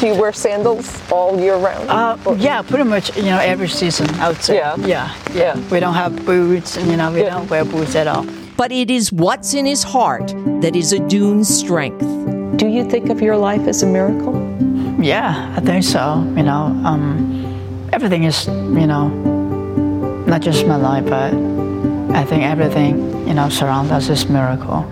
Do 0.00 0.06
you 0.06 0.14
wear 0.20 0.32
sandals 0.32 1.00
all 1.10 1.38
year 1.38 1.56
round? 1.56 1.88
Uh, 1.88 2.36
yeah, 2.38 2.62
pretty 2.62 2.84
much, 2.84 3.16
you 3.16 3.24
know, 3.24 3.38
every 3.38 3.68
season, 3.68 4.08
I 4.16 4.28
would 4.28 4.42
say. 4.42 4.56
Yeah. 4.56 4.76
Yeah. 4.76 5.14
Yeah. 5.32 5.70
We 5.70 5.80
don't 5.80 5.94
have 5.94 6.24
boots, 6.24 6.76
and, 6.76 6.90
you 6.90 6.96
know, 6.96 7.12
we 7.12 7.22
yeah. 7.22 7.30
don't 7.30 7.48
wear 7.48 7.64
boots 7.64 7.94
at 7.94 8.06
all. 8.06 8.26
But 8.56 8.70
it 8.70 8.90
is 8.90 9.12
what's 9.12 9.54
in 9.54 9.66
his 9.66 9.82
heart 9.82 10.28
that 10.62 10.76
is 10.76 10.92
a 10.92 10.98
Adun's 10.98 11.48
strength. 11.48 12.00
Do 12.56 12.68
you 12.68 12.88
think 12.88 13.10
of 13.10 13.20
your 13.20 13.36
life 13.36 13.66
as 13.66 13.82
a 13.82 13.86
miracle? 13.86 14.34
Yeah, 15.02 15.52
I 15.56 15.60
think 15.60 15.82
so. 15.84 16.22
You 16.36 16.44
know, 16.44 16.70
um, 16.84 17.88
everything 17.92 18.24
is, 18.24 18.46
you 18.46 18.86
know, 18.86 19.08
not 20.26 20.40
just 20.40 20.66
my 20.66 20.76
life, 20.76 21.04
but 21.04 21.34
I 22.14 22.24
think 22.24 22.44
everything, 22.44 23.26
you 23.26 23.34
know, 23.34 23.48
surrounds 23.48 23.90
us 23.90 24.08
is 24.08 24.28
miracle. 24.28 24.86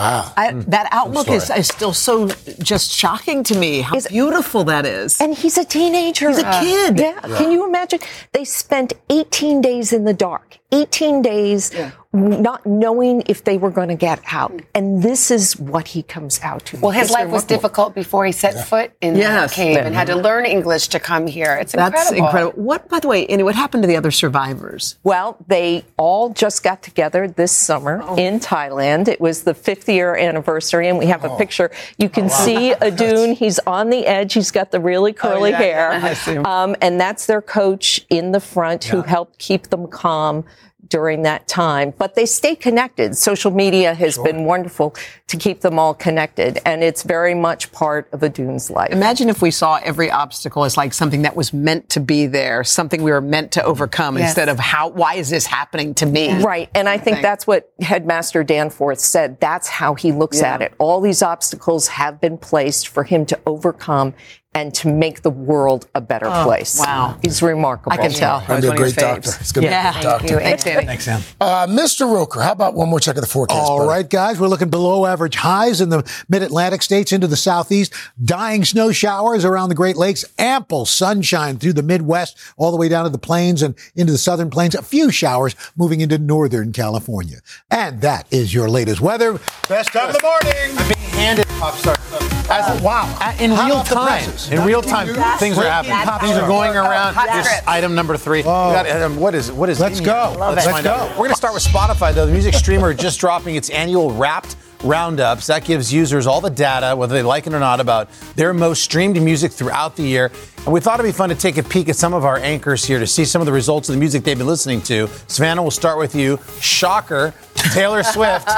Wow. 0.00 0.32
I, 0.36 0.52
Hmm. 0.52 0.60
that 0.70 0.88
outlook 0.92 1.28
is, 1.28 1.50
is, 1.50 1.68
still 1.68 1.92
so 1.92 2.28
just 2.72 2.90
shocking 2.90 3.42
to 3.44 3.54
me. 3.58 3.82
How 3.82 4.00
beautiful 4.00 4.64
that 4.64 4.86
is. 4.86 5.20
And 5.20 5.34
he's 5.34 5.58
a 5.58 5.64
teenager. 5.64 6.28
He's 6.28 6.38
a 6.38 6.50
kid. 6.60 6.98
Uh, 6.98 7.02
yeah. 7.02 7.26
yeah. 7.28 7.38
Can 7.38 7.52
you 7.52 7.66
imagine? 7.66 8.00
They 8.32 8.44
spent 8.44 8.94
18 9.10 9.60
days 9.60 9.92
in 9.92 10.04
the 10.04 10.14
dark. 10.14 10.59
18 10.72 11.22
days 11.22 11.72
yeah. 11.74 11.90
not 12.12 12.64
knowing 12.64 13.22
if 13.26 13.44
they 13.44 13.58
were 13.58 13.70
going 13.70 13.88
to 13.88 13.94
get 13.94 14.20
out. 14.30 14.60
And 14.74 15.02
this 15.02 15.30
is 15.30 15.58
what 15.58 15.88
he 15.88 16.02
comes 16.02 16.40
out 16.42 16.66
to. 16.66 16.78
Well, 16.78 16.90
his 16.92 17.04
it's 17.04 17.10
life 17.10 17.24
remarkable. 17.24 17.34
was 17.34 17.44
difficult 17.44 17.94
before 17.94 18.24
he 18.24 18.32
set 18.32 18.54
yeah. 18.54 18.64
foot 18.64 18.92
in 19.00 19.16
yes. 19.16 19.50
the 19.50 19.54
cave 19.54 19.76
and 19.78 19.94
had 19.94 20.06
to 20.08 20.16
learn 20.16 20.46
English 20.46 20.88
to 20.88 21.00
come 21.00 21.26
here. 21.26 21.56
It's 21.56 21.74
incredible. 21.74 21.98
That's 21.98 22.10
incredible. 22.10 22.26
incredible. 22.26 22.62
What, 22.62 22.88
by 22.88 23.00
the 23.00 23.08
way, 23.08 23.26
Annie, 23.26 23.42
what 23.42 23.54
happened 23.54 23.82
to 23.82 23.86
the 23.86 23.96
other 23.96 24.10
survivors? 24.10 24.98
Well, 25.02 25.36
they 25.46 25.84
all 25.96 26.30
just 26.30 26.62
got 26.62 26.82
together 26.82 27.26
this 27.26 27.56
summer 27.56 28.02
oh. 28.04 28.16
in 28.16 28.38
Thailand. 28.38 29.08
It 29.08 29.20
was 29.20 29.42
the 29.42 29.54
fifth 29.54 29.88
year 29.88 30.16
anniversary, 30.16 30.88
and 30.88 30.98
we 30.98 31.06
have 31.06 31.24
oh. 31.24 31.34
a 31.34 31.38
picture. 31.38 31.70
You 31.98 32.08
can 32.08 32.24
oh, 32.24 32.28
wow. 32.28 32.44
see 32.44 32.74
Adun. 32.80 33.34
He's 33.34 33.58
on 33.60 33.90
the 33.90 34.06
edge. 34.06 34.34
He's 34.34 34.50
got 34.50 34.70
the 34.70 34.80
really 34.80 35.12
curly 35.12 35.50
yeah, 35.50 35.58
hair. 35.58 36.16
Yeah, 36.26 36.42
um, 36.44 36.76
and 36.80 37.00
that's 37.00 37.26
their 37.26 37.42
coach 37.42 38.04
in 38.08 38.32
the 38.32 38.40
front 38.40 38.84
who 38.84 39.02
helped 39.02 39.38
keep 39.38 39.68
them 39.68 39.86
calm 39.88 40.44
during 40.88 41.22
that 41.22 41.46
time. 41.46 41.92
But 41.96 42.14
they 42.14 42.26
stay 42.26 42.56
connected. 42.56 43.16
Social 43.16 43.50
media 43.50 43.94
has 43.94 44.14
sure. 44.14 44.24
been 44.24 44.44
wonderful 44.44 44.94
to 45.28 45.36
keep 45.36 45.60
them 45.60 45.78
all 45.78 45.94
connected, 45.94 46.58
and 46.66 46.82
it's 46.82 47.02
very 47.02 47.34
much 47.34 47.70
part 47.72 48.08
of 48.12 48.20
Adun's 48.20 48.70
life. 48.70 48.90
Imagine 48.90 49.28
if 49.28 49.42
we 49.42 49.50
saw 49.50 49.78
every 49.82 50.10
obstacle 50.10 50.64
as 50.64 50.76
like 50.76 50.92
something 50.92 51.22
that 51.22 51.36
was 51.36 51.52
meant 51.52 51.88
to 51.90 52.00
be 52.00 52.26
there, 52.26 52.64
something 52.64 53.02
we 53.02 53.12
were 53.12 53.20
meant 53.20 53.52
to 53.52 53.62
overcome, 53.62 54.18
yes. 54.18 54.30
instead 54.30 54.48
of 54.48 54.58
how 54.58 54.88
why 54.88 55.14
is 55.14 55.30
this 55.30 55.46
happening 55.46 55.94
to 55.94 56.06
me? 56.06 56.42
Right, 56.42 56.68
and 56.74 56.88
I 56.88 56.98
think 56.98 57.22
that's 57.22 57.46
what 57.46 57.72
Headmaster 57.80 58.42
Danforth 58.42 59.00
said. 59.00 59.38
That's 59.40 59.68
how 59.68 59.94
he 59.94 60.12
looks 60.12 60.40
yeah. 60.40 60.54
at 60.54 60.62
it. 60.62 60.72
All 60.78 61.00
these 61.00 61.22
obstacles 61.22 61.88
have 61.88 62.20
been 62.20 62.38
placed 62.38 62.88
for 62.88 63.04
him 63.04 63.26
to 63.26 63.38
overcome 63.46 64.14
and 64.52 64.74
to 64.74 64.88
make 64.88 65.22
the 65.22 65.30
world 65.30 65.86
a 65.94 66.00
better 66.00 66.26
oh, 66.26 66.42
place. 66.44 66.78
Wow. 66.78 67.16
He's 67.22 67.40
remarkable. 67.40 67.92
I 67.92 67.98
can 67.98 68.10
tell. 68.10 68.40
He'll 68.40 68.60
be 68.60 68.66
a 68.66 68.74
great 68.74 68.96
doctor. 68.96 69.30
It's 69.38 69.52
going 69.52 69.66
to 69.66 69.70
yeah, 69.70 69.92
be 69.92 69.98
a 69.98 70.02
doctor. 70.02 70.40
Thank 70.40 70.66
you. 70.66 70.86
Thanks, 70.86 71.04
Sam. 71.04 71.22
Uh, 71.40 71.68
Mr. 71.68 72.12
Roker, 72.12 72.40
how 72.40 72.50
about 72.52 72.74
one 72.74 72.88
more 72.88 72.98
check 72.98 73.14
of 73.16 73.22
the 73.22 73.28
forecast? 73.28 73.60
All 73.60 73.78
buddy? 73.78 73.88
right, 73.88 74.10
guys. 74.10 74.40
We're 74.40 74.48
looking 74.48 74.68
below 74.68 75.06
average 75.06 75.36
highs 75.36 75.80
in 75.80 75.88
the 75.90 76.02
mid 76.28 76.42
Atlantic 76.42 76.82
states 76.82 77.12
into 77.12 77.28
the 77.28 77.36
southeast. 77.36 77.94
Dying 78.22 78.64
snow 78.64 78.90
showers 78.90 79.44
around 79.44 79.68
the 79.68 79.76
Great 79.76 79.96
Lakes. 79.96 80.24
Ample 80.36 80.84
sunshine 80.84 81.58
through 81.58 81.74
the 81.74 81.84
Midwest, 81.84 82.36
all 82.56 82.72
the 82.72 82.76
way 82.76 82.88
down 82.88 83.04
to 83.04 83.10
the 83.10 83.18
plains 83.18 83.62
and 83.62 83.76
into 83.94 84.10
the 84.10 84.18
southern 84.18 84.50
plains. 84.50 84.74
A 84.74 84.82
few 84.82 85.12
showers 85.12 85.54
moving 85.76 86.00
into 86.00 86.18
northern 86.18 86.72
California. 86.72 87.38
And 87.70 88.00
that 88.00 88.26
is 88.32 88.52
your 88.52 88.68
latest 88.68 89.00
weather. 89.00 89.38
Best 89.68 89.94
of 89.94 90.12
the 90.12 90.20
morning. 90.22 90.76
I'm 90.76 90.88
being 90.88 91.10
handed 91.10 91.46
pop 91.60 91.76
stars. 91.76 92.39
As, 92.50 92.82
wow. 92.82 93.04
In 93.38 93.52
Hot 93.52 93.66
real 93.66 93.82
time. 93.84 94.28
In 94.50 94.64
real 94.64 94.82
time, 94.82 95.06
things 95.38 95.56
are 95.56 95.62
happening. 95.62 95.96
Hot 95.96 96.20
Things 96.20 96.36
are 96.36 96.48
going 96.48 96.76
around. 96.76 97.14
Here's 97.14 97.46
item 97.66 97.94
number 97.94 98.16
three. 98.16 98.42
Got, 98.42 98.90
um, 98.90 99.16
what 99.16 99.34
is 99.34 99.52
what 99.52 99.68
is? 99.68 99.78
Let's 99.78 100.00
in 100.00 100.04
go. 100.04 100.34
Let's 100.38 100.66
find 100.66 100.84
go. 100.84 100.90
out. 100.90 101.10
We're 101.10 101.16
going 101.16 101.30
to 101.30 101.36
start 101.36 101.54
with 101.54 101.64
Spotify 101.64 102.12
though. 102.12 102.26
The 102.26 102.32
music 102.32 102.54
streamer 102.54 102.92
just 102.92 103.20
dropping 103.20 103.54
its 103.54 103.70
annual 103.70 104.12
Wrapped 104.12 104.56
roundups. 104.82 105.46
That 105.46 105.64
gives 105.64 105.92
users 105.92 106.26
all 106.26 106.40
the 106.40 106.50
data, 106.50 106.96
whether 106.96 107.14
they 107.14 107.22
like 107.22 107.46
it 107.46 107.52
or 107.52 107.60
not, 107.60 107.80
about 107.80 108.10
their 108.34 108.52
most 108.52 108.82
streamed 108.82 109.20
music 109.22 109.52
throughout 109.52 109.96
the 109.96 110.02
year. 110.02 110.32
And 110.64 110.72
we 110.72 110.80
thought 110.80 111.00
it'd 111.00 111.10
be 111.10 111.16
fun 111.16 111.28
to 111.28 111.34
take 111.34 111.56
a 111.58 111.62
peek 111.62 111.88
at 111.88 111.96
some 111.96 112.14
of 112.14 112.24
our 112.24 112.38
anchors 112.38 112.84
here 112.84 112.98
to 112.98 113.06
see 113.06 113.24
some 113.24 113.40
of 113.40 113.46
the 113.46 113.52
results 113.52 113.88
of 113.88 113.94
the 113.94 113.98
music 113.98 114.24
they've 114.24 114.36
been 114.36 114.46
listening 114.46 114.82
to. 114.82 115.08
Savannah, 115.26 115.62
we'll 115.62 115.70
start 115.70 115.98
with 115.98 116.14
you. 116.14 116.38
Shocker, 116.60 117.32
Taylor 117.72 118.02
Swift, 118.02 118.48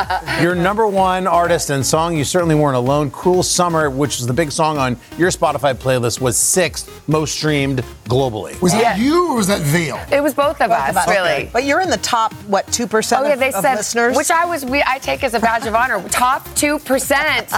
your 0.41 0.55
number 0.55 0.87
one 0.87 1.27
artist 1.27 1.71
and 1.71 1.85
song. 1.85 2.17
You 2.17 2.25
certainly 2.25 2.55
weren't 2.55 2.77
alone. 2.77 3.11
Cruel 3.11 3.43
Summer, 3.43 3.91
which 3.91 4.19
was 4.19 4.27
the 4.27 4.33
big 4.33 4.51
song 4.53 4.79
on 4.79 4.97
your 5.19 5.31
Spotify 5.31 5.75
playlist, 5.75 6.21
was 6.21 6.37
sixth 6.37 6.89
most 7.09 7.35
streamed 7.35 7.85
globally. 8.05 8.61
Was 8.63 8.73
that 8.73 8.99
you 8.99 9.31
or 9.33 9.37
was 9.37 9.47
that 9.49 9.61
Vale? 9.61 10.01
It 10.11 10.23
was 10.23 10.35
both 10.35 10.61
of 10.61 10.71
us, 10.71 10.91
of 10.91 10.97
us. 10.97 11.09
really. 11.09 11.29
Okay. 11.31 11.51
But 11.53 11.65
you're 11.65 11.81
in 11.81 11.91
the 11.91 11.97
top, 11.99 12.33
what, 12.47 12.67
2% 12.69 13.19
Oh 13.19 13.25
yeah, 13.27 13.33
of, 13.35 13.41
they 13.41 13.49
of 13.53 13.63
said, 13.63 13.75
listeners? 13.77 14.17
which 14.17 14.31
I 14.31 14.45
was, 14.45 14.65
we, 14.65 14.83
I 14.87 14.99
take 14.99 15.25
as 15.25 15.35
a 15.35 15.41
badge 15.41 15.67
of 15.67 15.75
honor. 15.75 16.03
Top 16.09 16.47
two 16.55 16.79
percent. 16.79 17.51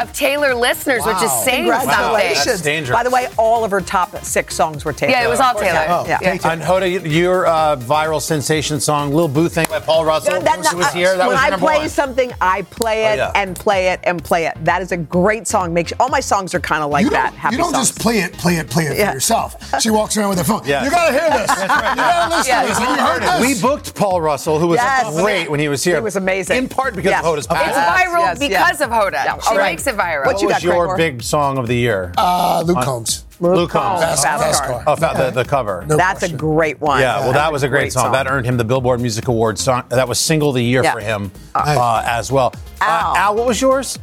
Of 0.00 0.12
Taylor 0.12 0.54
listeners, 0.54 1.04
which 1.04 1.22
is 1.22 1.30
saying 1.44 1.68
something. 1.70 1.88
Congratulations. 1.88 2.44
That's 2.46 2.62
dangerous. 2.62 2.96
By 2.96 3.02
the 3.02 3.10
way, 3.10 3.28
all 3.36 3.64
of 3.64 3.70
her 3.70 3.80
top 3.80 4.16
six 4.24 4.54
songs 4.54 4.84
were 4.84 4.92
Taylor. 4.92 5.12
Yeah, 5.12 5.24
it 5.26 5.28
was 5.30 5.40
all 5.40 5.54
Taylor. 5.54 5.84
Oh, 5.88 6.04
Yeah. 6.06 6.18
And 6.22 6.62
Hoda, 6.62 6.88
your 7.10 7.46
uh, 7.46 7.76
viral 7.76 8.20
sensation 8.20 8.80
song, 8.80 9.12
"Lil 9.12 9.28
Boo 9.28 9.48
Thing" 9.48 9.66
by 9.68 9.80
Paul 9.80 10.04
Russell, 10.04 10.34
Yeah, 10.34 10.40
that- 10.40 10.66
who 10.66 10.76
was 10.78 10.92
here. 10.92 11.16
That 11.16 11.26
when 11.28 11.36
was 11.36 11.44
your 11.46 11.54
I 11.54 11.58
play 11.58 11.78
one. 11.78 11.88
something, 11.88 12.32
I 12.40 12.62
play 12.62 13.06
it 13.06 13.12
Oh, 13.14 13.16
yeah. 13.16 13.32
and 13.34 13.56
play 13.56 13.88
it 13.88 14.00
and 14.04 14.22
play 14.22 14.46
it. 14.46 14.54
That 14.64 14.82
is 14.82 14.92
a 14.92 14.96
great 14.96 15.46
song. 15.48 15.72
Makes 15.74 15.92
all 16.00 16.08
my 16.08 16.20
songs 16.20 16.54
are 16.54 16.60
kind 16.60 16.82
of 16.82 16.90
like 16.90 17.04
you 17.04 17.10
that. 17.10 17.32
Happy 17.34 17.56
you 17.56 17.62
don't 17.62 17.72
songs. 17.72 17.88
just 17.88 18.00
play 18.00 18.18
it, 18.18 18.32
play 18.34 18.56
it, 18.56 18.68
play 18.70 18.84
it 18.84 18.96
Yeah. 18.98 19.08
for 19.08 19.14
yourself. 19.14 19.56
She 19.80 19.90
walks 19.90 20.16
around 20.16 20.30
with 20.30 20.38
her 20.38 20.44
phone. 20.44 20.62
Yes. 20.64 20.84
You 20.84 20.90
gotta 20.90 21.12
hear 21.12 21.30
this. 21.30 21.50
You 21.60 21.66
gotta 21.68 22.36
listen 22.36 22.46
Yes. 22.48 22.78
to 22.78 22.84
this. 22.84 23.00
Heard 23.00 23.22
this? 23.22 23.40
We 23.40 23.60
booked 23.62 23.94
Paul 23.94 24.20
Russell, 24.20 24.58
who 24.58 24.68
was 24.68 24.78
Yes. 24.78 25.14
great 25.20 25.50
when 25.50 25.60
he 25.60 25.68
was 25.68 25.82
here. 25.84 25.96
He 25.96 26.02
was 26.02 26.16
amazing. 26.16 26.56
In 26.56 26.68
part 26.68 26.94
because 26.96 27.10
Yes. 27.10 27.24
of 27.24 27.26
Hoda's 27.34 27.46
Of 27.46 27.56
passion. 27.56 27.70
It's 27.70 27.78
viral 27.78 28.20
yes, 28.20 28.38
because 28.38 28.50
yes. 28.50 28.80
of 28.80 28.90
Hoda. 28.90 29.12
Yeah. 29.12 29.38
She 29.38 29.48
All 29.50 29.56
right. 29.56 29.70
makes 29.72 29.86
it 29.88 29.96
viral. 29.96 30.26
What 30.26 30.34
What 30.34 30.42
you 30.42 30.48
was 30.48 30.54
got, 30.56 30.62
your 30.62 30.86
Craigmore? 30.88 30.96
big 30.96 31.22
song 31.22 31.58
of 31.58 31.66
the 31.66 31.74
year? 31.76 32.12
Uh, 32.16 32.62
Luke 32.66 32.76
On- 32.78 32.84
Combs. 32.84 33.24
Luke 33.40 33.70
Combs. 33.70 34.02
Combs. 34.02 34.22
Fast, 34.22 34.42
Fast 34.42 34.64
car. 34.64 34.82
Car. 34.82 34.84
Oh, 34.86 34.96
fa- 34.96 35.14
the, 35.16 35.30
the 35.42 35.44
cover. 35.48 35.84
No 35.86 35.96
That's 35.96 36.22
a 36.24 36.32
great 36.32 36.80
one. 36.80 37.00
Yeah, 37.00 37.20
well, 37.20 37.32
that 37.32 37.52
was 37.52 37.62
a 37.62 37.68
great, 37.68 37.92
song. 37.92 38.10
That 38.12 38.26
earned 38.26 38.46
him 38.46 38.56
the 38.56 38.64
Billboard 38.64 39.00
Music 39.00 39.28
Award 39.28 39.58
song. 39.58 39.84
That 39.90 40.08
was 40.08 40.18
single 40.18 40.48
of 40.50 40.56
the 40.56 40.64
year 40.64 40.82
Yeah. 40.82 40.92
for 40.92 41.00
him 41.00 41.30
uh, 41.54 42.02
as 42.06 42.32
well. 42.32 42.52
Al. 42.80 43.12
Uh, 43.12 43.16
Al, 43.16 43.36
what 43.36 43.46
was 43.46 43.60
yours? 43.60 43.98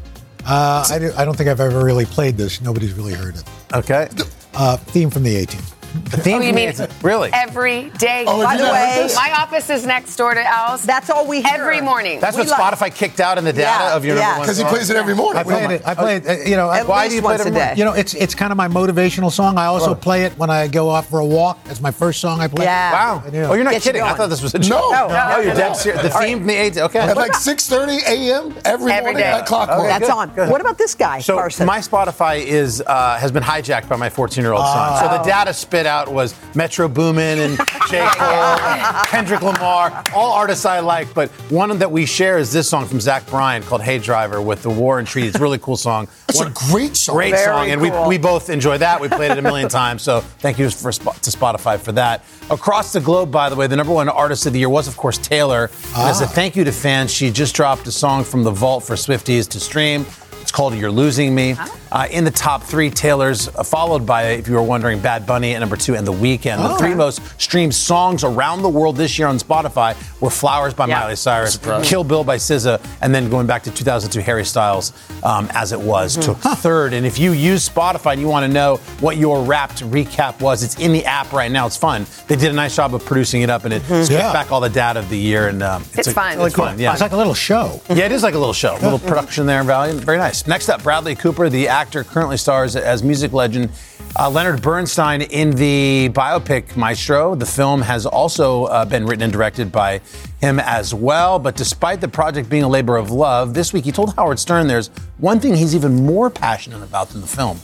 Uh, 0.47 0.85
I, 0.89 0.99
do, 0.99 1.11
I 1.17 1.25
don't 1.25 1.35
think 1.35 1.49
I've 1.49 1.59
ever 1.59 1.83
really 1.83 2.05
played 2.05 2.37
this. 2.37 2.61
Nobody's 2.61 2.93
really 2.93 3.13
heard 3.13 3.35
it. 3.35 3.43
Okay. 3.73 4.07
Uh, 4.53 4.77
theme 4.77 5.09
from 5.09 5.23
the 5.23 5.35
18th. 5.35 5.73
The 6.03 6.17
theme 6.17 6.37
Oh, 6.41 6.41
you 6.41 6.53
mean 6.53 6.73
really? 7.01 7.29
every 7.33 7.89
day? 7.97 8.25
Oh, 8.27 8.43
By 8.43 8.57
the 8.57 8.63
you 8.63 8.69
not 8.69 8.75
heard 8.77 8.97
way, 8.97 9.03
this? 9.03 9.15
My 9.15 9.31
office 9.39 9.69
is 9.69 9.85
next 9.85 10.15
door 10.15 10.33
to 10.33 10.41
Al's. 10.43 10.83
That's 10.83 11.09
all 11.09 11.25
we 11.27 11.41
hear. 11.41 11.51
Every 11.55 11.81
morning. 11.81 12.19
That's 12.19 12.35
We 12.37 12.43
what 12.43 12.49
like- 12.59 12.73
Spotify 12.77 12.93
kicked 12.93 13.19
out 13.19 13.37
in 13.37 13.43
the 13.45 13.53
data 13.53 13.61
Yeah, 13.85 13.95
of 13.95 14.05
your 14.05 14.15
yeah. 14.17 14.27
number 14.29 14.41
Because 14.41 14.57
he 14.57 14.63
plays 14.65 14.89
it 14.89 14.97
every 14.97 15.15
morning. 15.15 15.39
I 15.39 15.43
played 15.43 15.71
it. 15.71 15.81
I 15.85 15.93
played 15.95 16.25
it. 16.25 16.47
You 16.47 16.55
know, 16.57 16.69
At 16.71 16.87
why 16.87 17.03
least 17.03 17.11
do 17.11 17.15
you 17.15 17.21
play 17.21 17.31
once 17.37 17.41
it 17.41 17.43
a 17.43 17.47
every 17.47 17.51
morning? 17.59 17.75
day. 17.75 17.79
You 17.79 17.85
know, 17.85 17.93
it's 17.93 18.13
it's 18.13 18.35
kind 18.35 18.51
of 18.51 18.57
my 18.57 18.67
motivational 18.67 19.31
song. 19.31 19.57
I 19.57 19.65
also 19.65 19.87
Sure. 19.87 19.95
play 19.95 20.23
it 20.25 20.37
when 20.37 20.49
I 20.49 20.67
go 20.67 20.91
out 20.91 21.05
for 21.05 21.19
a 21.19 21.25
walk. 21.25 21.63
That's 21.65 21.81
my 21.81 21.91
first 21.91 22.19
song 22.21 22.41
I 22.41 22.47
play. 22.47 22.65
Yeah. 22.65 22.91
Wow. 22.93 23.23
I. 23.25 23.37
Oh, 23.39 23.53
you're 23.53 23.63
not 23.63 23.71
Get 23.73 23.85
you 23.85 23.91
kidding. 23.91 24.01
I 24.03 24.13
thought 24.13 24.29
this 24.29 24.41
was 24.41 24.53
a 24.53 24.59
No. 24.59 24.65
joke. 24.67 24.91
No, 24.91 25.07
no, 25.07 25.39
you're 25.39 25.55
dead 25.55 25.73
serious. 25.75 26.01
The 26.01 26.09
theme 26.09 26.39
from 26.39 26.47
the 26.47 26.55
18th. 26.55 26.77
Okay. 26.85 26.99
At 26.99 27.17
like 27.17 27.33
6.30 27.33 27.99
a.m. 28.07 28.55
every, 28.65 28.91
Every 28.91 29.11
morning 29.11 29.23
at 29.23 29.45
clockwork. 29.45 29.87
That's 29.87 30.09
on. 30.09 30.29
What 30.29 30.61
about 30.61 30.77
this 30.77 30.93
guy, 30.95 31.19
So 31.19 31.35
my 31.65 31.79
Spotify 31.79 32.43
is 32.43 32.81
uh, 32.85 33.17
has 33.17 33.31
been 33.31 33.43
hijacked 33.43 33.87
by 33.87 33.95
my 33.95 34.09
14 34.09 34.43
year 34.43 34.53
old 34.53 34.65
son. 34.65 34.99
So 35.03 35.17
the 35.17 35.23
data 35.23 35.53
spit 35.53 35.84
out 35.85 36.11
was 36.11 36.35
Metro 36.55 36.87
Boomin 36.87 37.39
and 37.39 37.57
J 37.89 37.99
Cole, 38.17 39.05
Kendrick 39.05 39.41
Lamar, 39.41 40.03
all 40.13 40.31
artists 40.31 40.65
I 40.65 40.79
like. 40.79 41.13
But 41.13 41.29
one 41.49 41.77
that 41.77 41.91
we 41.91 42.05
share 42.05 42.37
is 42.37 42.51
this 42.51 42.69
song 42.69 42.85
from 42.85 42.99
Zach 42.99 43.25
Bryan 43.27 43.63
called 43.63 43.81
"Hey 43.81 43.99
Driver" 43.99 44.41
with 44.41 44.63
the 44.63 44.69
War 44.69 44.99
and 44.99 45.07
Treaty. 45.07 45.27
It's 45.27 45.37
a 45.37 45.41
really 45.41 45.59
cool 45.59 45.77
song. 45.77 46.07
It's 46.27 46.41
a 46.41 46.69
great 46.69 46.97
song. 46.97 47.15
Great 47.15 47.31
Very 47.31 47.45
song, 47.45 47.69
and 47.69 47.79
we, 47.79 47.89
cool. 47.89 48.09
we 48.09 48.17
both 48.17 48.49
enjoy 48.49 48.77
that. 48.79 48.99
We 48.99 49.07
played 49.07 49.31
it 49.31 49.37
a 49.37 49.41
million 49.41 49.69
times, 49.69 50.01
so 50.01 50.19
thank 50.19 50.59
you 50.59 50.69
for 50.69 50.91
to 50.91 50.99
Spotify 50.99 51.79
for 51.79 51.93
that. 51.93 52.25
Across 52.49 52.91
the 52.91 52.99
globe, 52.99 53.31
by 53.31 53.49
the 53.49 53.55
way, 53.55 53.67
the 53.67 53.75
number 53.77 53.93
one 53.93 54.09
artist 54.09 54.45
of 54.45 54.51
the 54.51 54.59
year 54.59 54.67
was, 54.67 54.87
of 54.87 54.97
course, 54.97 55.17
Taylor. 55.17 55.69
And 55.95 56.09
as 56.09 56.19
a 56.19 56.25
ah. 56.25 56.27
thank 56.27 56.57
you 56.57 56.65
to 56.65 56.73
fans, 56.73 57.13
she 57.13 57.31
just 57.31 57.55
dropped 57.55 57.87
a 57.87 57.91
song 57.91 58.25
from 58.25 58.43
the 58.43 58.51
vault 58.51 58.83
for 58.83 58.95
Swifties 58.95 59.47
to 59.49 59.61
stream. 59.61 60.05
It's 60.41 60.51
called 60.51 60.75
"You're 60.75 60.91
Losing 60.91 61.33
Me." 61.33 61.55
Ah. 61.57 61.84
Uh, 61.95 62.07
in 62.11 62.25
the 62.25 62.31
top 62.31 62.61
three, 62.61 62.89
Taylor's 62.89 63.47
uh, 63.47 63.63
followed 63.63 64.05
by, 64.05 64.23
if 64.31 64.49
you 64.49 64.53
were 64.53 64.61
wondering, 64.61 64.99
Bad 64.99 65.25
Bunny 65.25 65.55
at 65.55 65.59
number 65.59 65.77
two 65.77 65.95
and 65.95 66.05
The 66.05 66.11
Weeknd. 66.11 66.57
The 66.57 66.75
three 66.77 66.93
most 66.93 67.21
streamed 67.41 67.73
songs 67.73 68.25
around 68.25 68.63
the 68.63 68.69
world 68.69 68.97
this 68.97 69.17
year 69.17 69.29
on 69.29 69.37
Spotify 69.37 69.95
were 70.19 70.29
"Flowers" 70.29 70.73
by 70.73 70.87
Yeah. 70.87 70.99
Miley 70.99 71.15
Cyrus, 71.15 71.57
"Kill 71.83 72.03
Bill" 72.03 72.25
by 72.25 72.35
SZA, 72.35 72.81
and 73.01 73.15
then 73.15 73.29
going 73.29 73.47
back 73.47 73.63
to 73.63 73.71
2002, 73.71 74.19
Harry 74.19 74.43
Styles, 74.43 74.91
um, 75.23 75.47
as 75.53 75.71
it 75.71 75.79
was, 75.79 76.17
took 76.17 76.37
third. 76.39 76.91
And 76.93 77.05
if 77.05 77.17
you 77.17 77.31
use 77.31 77.67
Spotify 77.69 78.11
and 78.11 78.19
you 78.21 78.27
want 78.27 78.45
to 78.45 78.51
know 78.51 78.75
what 78.99 79.15
your 79.15 79.41
Wrapped 79.43 79.81
recap 79.89 80.41
was, 80.41 80.63
it's 80.63 80.75
in 80.77 80.91
the 80.91 81.05
app 81.05 81.31
right 81.31 81.49
now. 81.49 81.65
It's 81.65 81.77
fun. 81.77 82.05
They 82.27 82.35
did 82.35 82.51
a 82.51 82.53
nice 82.55 82.75
job 82.75 82.93
of 82.93 83.05
producing 83.05 83.41
it 83.41 83.49
up, 83.49 83.63
and 83.63 83.73
it 83.73 83.83
spits 83.85 84.09
Yeah. 84.09 84.33
back 84.33 84.51
all 84.51 84.59
the 84.59 84.67
data 84.69 84.99
of 84.99 85.07
the 85.07 85.17
year. 85.17 85.47
And 85.47 85.63
um, 85.63 85.85
It's 85.93 86.09
a- 86.09 86.11
fun. 86.13 86.41
It's 86.41 86.55
fun. 86.55 86.77
Yeah. 86.77 86.91
It's 86.91 86.99
like 86.99 87.13
a 87.13 87.17
little 87.17 87.33
show. 87.33 87.79
Yeah, 87.89 88.03
it 88.05 88.11
is 88.11 88.21
like 88.21 88.33
a 88.33 88.39
little 88.39 88.53
show, 88.53 88.73
a 88.73 88.81
little 88.83 88.99
production 89.11 89.45
there, 89.45 89.63
Valiant. 89.63 90.01
Very 90.03 90.17
nice. 90.17 90.45
Next 90.45 90.67
up, 90.67 90.83
Bradley 90.83 91.15
Cooper, 91.15 91.47
the 91.47 91.69
actor, 91.69 91.84
currently 91.91 92.37
stars 92.37 92.75
as 92.75 93.03
music 93.03 93.33
legend 93.33 93.69
uh, 94.17 94.29
Leonard 94.29 94.61
Bernstein 94.61 95.21
in 95.21 95.51
the 95.51 96.09
biopic 96.13 96.75
Maestro. 96.77 97.35
The 97.35 97.45
film 97.45 97.81
has 97.81 98.05
also 98.05 98.65
uh, 98.65 98.85
been 98.85 99.05
written 99.05 99.23
and 99.23 99.33
directed 99.33 99.71
by 99.71 100.01
him 100.39 100.59
as 100.59 100.93
well. 100.93 101.37
But 101.39 101.55
despite 101.55 102.01
the 102.01 102.07
project 102.07 102.49
being 102.49 102.63
a 102.63 102.69
labor 102.69 102.95
of 102.97 103.11
love, 103.11 103.53
this 103.53 103.73
week 103.73 103.85
he 103.85 103.91
told 103.91 104.15
Howard 104.15 104.39
Stern 104.39 104.67
there's 104.67 104.87
one 105.17 105.39
thing 105.39 105.55
he's 105.55 105.75
even 105.75 106.05
more 106.05 106.29
passionate 106.29 106.83
about 106.83 107.09
than 107.09 107.21
the 107.21 107.27
film. 107.27 107.59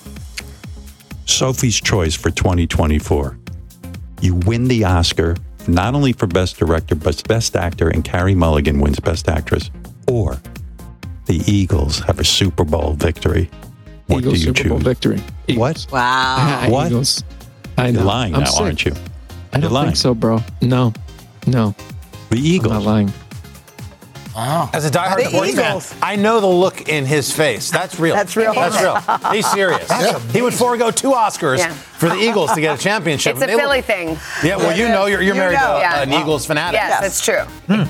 Sophie's 1.26 1.80
Choice 1.80 2.16
for 2.16 2.32
2024. 2.32 3.38
You 4.22 4.36
win 4.36 4.68
the 4.68 4.84
Oscar 4.84 5.36
not 5.68 5.96
only 5.96 6.14
for 6.14 6.28
Best 6.28 6.58
Director, 6.58 6.96
but 6.96 7.26
Best 7.28 7.56
Actor, 7.56 7.90
and 7.90 8.04
Carey 8.04 8.36
Mulligan 8.36 8.80
wins 8.80 9.00
Best 9.00 9.30
Actress. 9.30 9.70
Or 10.08 10.42
the 11.26 11.42
Eagles 11.46 12.00
have 12.00 12.20
a 12.20 12.24
Super 12.24 12.64
Bowl 12.64 12.94
victory. 12.94 13.50
What 14.12 14.20
Eagles 14.20 14.34
do 14.34 14.40
you 14.48 14.54
Super 14.56 14.70
Bowl 14.70 14.78
choose? 14.80 14.88
victory. 14.88 15.22
What? 15.58 15.86
wow. 15.92 16.66
What? 16.70 16.88
Eagles. 16.88 17.24
I 17.78 17.92
know. 17.92 18.00
You're 18.00 18.08
lying 18.08 18.34
I'm 18.36 18.42
now, 18.42 18.46
sick. 18.48 18.62
aren't 18.62 18.86
you? 18.86 18.92
I 18.92 19.54
don't 19.54 19.62
You're 19.64 19.72
lying. 19.72 19.88
think 19.88 19.98
so, 19.98 20.14
bro. 20.14 20.40
No, 20.62 20.94
no. 21.48 21.76
The 22.30 22.38
Eagles. 22.38 22.72
I'm 22.74 22.80
not 22.80 22.86
lying. 22.88 23.14
Wow. 24.36 24.70
As 24.74 24.86
a 24.86 24.90
diehard 24.90 25.18
The 25.18 25.30
sports 25.30 25.92
fan, 25.92 26.00
I 26.02 26.16
know 26.16 26.40
the 26.40 26.48
look 26.48 26.88
in 26.88 27.06
his 27.06 27.36
face. 27.36 27.70
That's 27.70 28.00
real. 28.00 28.16
That's 28.16 28.38
real. 28.38 28.54
That's 28.54 28.82
real. 28.82 29.32
He's 29.34 29.46
serious. 29.52 29.90
He 30.32 30.42
would 30.42 30.54
forego 30.54 30.90
two 30.90 31.12
Oscars 31.12 31.58
Yeah. 31.58 31.76
For 32.02 32.10
the 32.10 32.16
Eagles 32.18 32.52
to 32.54 32.60
get 32.62 32.78
a 32.78 32.82
championship. 32.82 33.36
It's 33.36 33.44
a 33.44 33.48
They 33.48 33.54
look- 33.56 33.62
Philly 33.62 33.82
thing. 33.82 34.18
Yeah, 34.44 34.58
well, 34.58 34.76
you 34.78 34.90
know, 34.90 35.06
you're, 35.06 35.22
you're 35.22 35.36
You 35.36 35.40
married 35.40 35.60
know. 35.60 35.76
to 35.76 35.80
Yeah. 35.80 36.02
an 36.02 36.12
Eagles 36.14 36.46
fanatic. 36.46 36.80
Yes, 36.82 37.00
that's 37.00 37.24
true. 37.24 37.44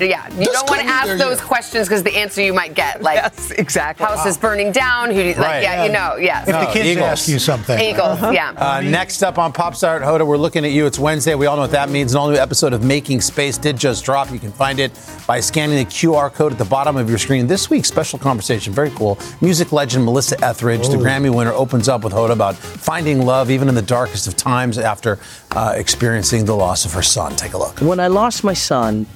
Yeah, 0.06 0.28
you 0.28 0.36
This 0.36 0.48
don't 0.52 0.68
want 0.70 0.82
to 0.82 0.86
ask 0.86 1.08
those 1.18 1.38
year. 1.38 1.46
questions 1.52 1.88
because 1.88 2.02
the 2.04 2.14
answer 2.16 2.40
you 2.42 2.52
might 2.52 2.74
get, 2.74 3.02
like 3.02 3.16
Yes, 3.16 3.50
exactly. 3.52 4.06
house 4.06 4.24
is 4.26 4.36
burning 4.38 4.70
down. 4.70 5.10
Who? 5.10 5.20
You, 5.20 5.34
like, 5.34 5.38
Right. 5.38 5.62
Yeah, 5.62 5.84
you 5.84 5.90
know. 5.92 6.16
Yes. 6.16 6.46
If 6.48 6.54
the 6.60 6.66
kids 6.72 6.86
Eagles. 6.90 7.06
ask 7.08 7.28
you 7.28 7.38
something. 7.38 7.78
Eagles. 7.80 8.20
Yeah. 8.32 8.52
Uh, 8.56 8.80
next 8.82 9.22
up 9.22 9.38
on 9.38 9.52
Pop 9.52 9.74
Star 9.74 9.98
Hoda, 10.00 10.26
we're 10.26 10.36
looking 10.36 10.64
at 10.64 10.70
you. 10.72 10.86
It's 10.86 10.98
Wednesday. 10.98 11.34
We 11.34 11.46
all 11.46 11.56
know 11.56 11.62
what 11.62 11.70
that 11.72 11.88
means. 11.90 12.12
An 12.12 12.18
all 12.20 12.28
new 12.30 12.36
episode 12.36 12.72
of 12.72 12.84
Making 12.84 13.20
Space 13.22 13.56
did 13.58 13.76
just 13.76 14.04
drop. 14.04 14.30
You 14.30 14.38
can 14.38 14.52
find 14.52 14.78
it 14.78 14.92
by 15.26 15.40
scanning 15.40 15.76
the 15.78 15.84
QR 15.86 16.32
code 16.32 16.52
at 16.52 16.58
the 16.58 16.64
bottom 16.64 16.96
of 16.96 17.08
your 17.08 17.18
screen. 17.18 17.46
This 17.46 17.70
week's 17.70 17.88
special 17.88 18.18
conversation, 18.18 18.72
very 18.72 18.90
cool. 18.90 19.18
Music 19.40 19.72
legend 19.72 20.04
Melissa 20.04 20.42
Etheridge, 20.44 20.88
the 20.88 20.96
Grammy 20.96 21.34
winner, 21.34 21.52
opens 21.52 21.88
up 21.88 22.04
with 22.04 22.12
Hoda 22.12 22.30
about 22.32 22.54
finding 22.56 23.24
love 23.24 23.50
even 23.50 23.68
in 23.68 23.74
the 23.74 23.82
darkest 24.02 24.26
of 24.26 24.36
times 24.36 24.78
after 24.78 25.16
uh, 25.52 25.74
experiencing 25.76 26.44
the 26.44 26.56
loss 26.56 26.84
of 26.84 26.92
her 26.92 27.02
son. 27.02 27.36
Take 27.36 27.52
a 27.52 27.58
look. 27.58 27.78
When 27.80 28.00
I 28.00 28.08
lost 28.08 28.42
my 28.42 28.52
son, 28.52 29.06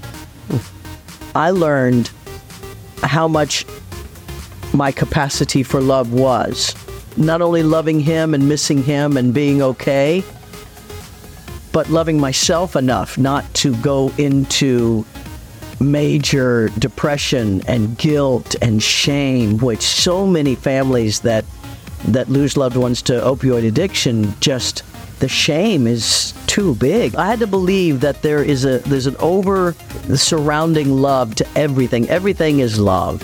I 1.34 1.50
learned 1.50 2.12
how 3.02 3.26
much 3.26 3.66
my 4.72 4.92
capacity 4.92 5.64
for 5.64 5.80
love 5.80 6.12
was. 6.12 6.72
Not 7.16 7.42
only 7.42 7.64
loving 7.64 7.98
him 7.98 8.32
and 8.32 8.48
missing 8.48 8.84
him 8.84 9.16
and 9.16 9.34
being 9.34 9.60
okay, 9.60 10.22
but 11.72 11.90
loving 11.90 12.20
myself 12.20 12.76
enough 12.76 13.18
not 13.18 13.42
to 13.54 13.74
go 13.82 14.12
into 14.18 15.04
major 15.80 16.68
depression 16.78 17.60
and 17.66 17.98
guilt 17.98 18.54
and 18.62 18.80
shame, 18.80 19.58
which 19.58 19.82
so 19.82 20.28
many 20.28 20.54
families 20.54 21.20
that 21.20 21.44
that 22.04 22.28
lose 22.28 22.56
loved 22.56 22.76
ones 22.76 23.02
to 23.02 23.14
opioid 23.14 23.66
addiction 23.66 24.34
just 24.40 24.82
the 25.18 25.28
shame 25.28 25.86
is 25.86 26.34
too 26.46 26.74
big. 26.74 27.14
I 27.14 27.26
had 27.26 27.38
to 27.38 27.46
believe 27.46 28.00
that 28.00 28.22
there 28.22 28.42
is 28.42 28.64
a 28.64 28.78
there's 28.80 29.06
an 29.06 29.16
over 29.18 29.74
surrounding 30.14 30.90
love 30.90 31.34
to 31.36 31.48
everything. 31.56 32.08
Everything 32.08 32.60
is 32.60 32.78
love. 32.78 33.22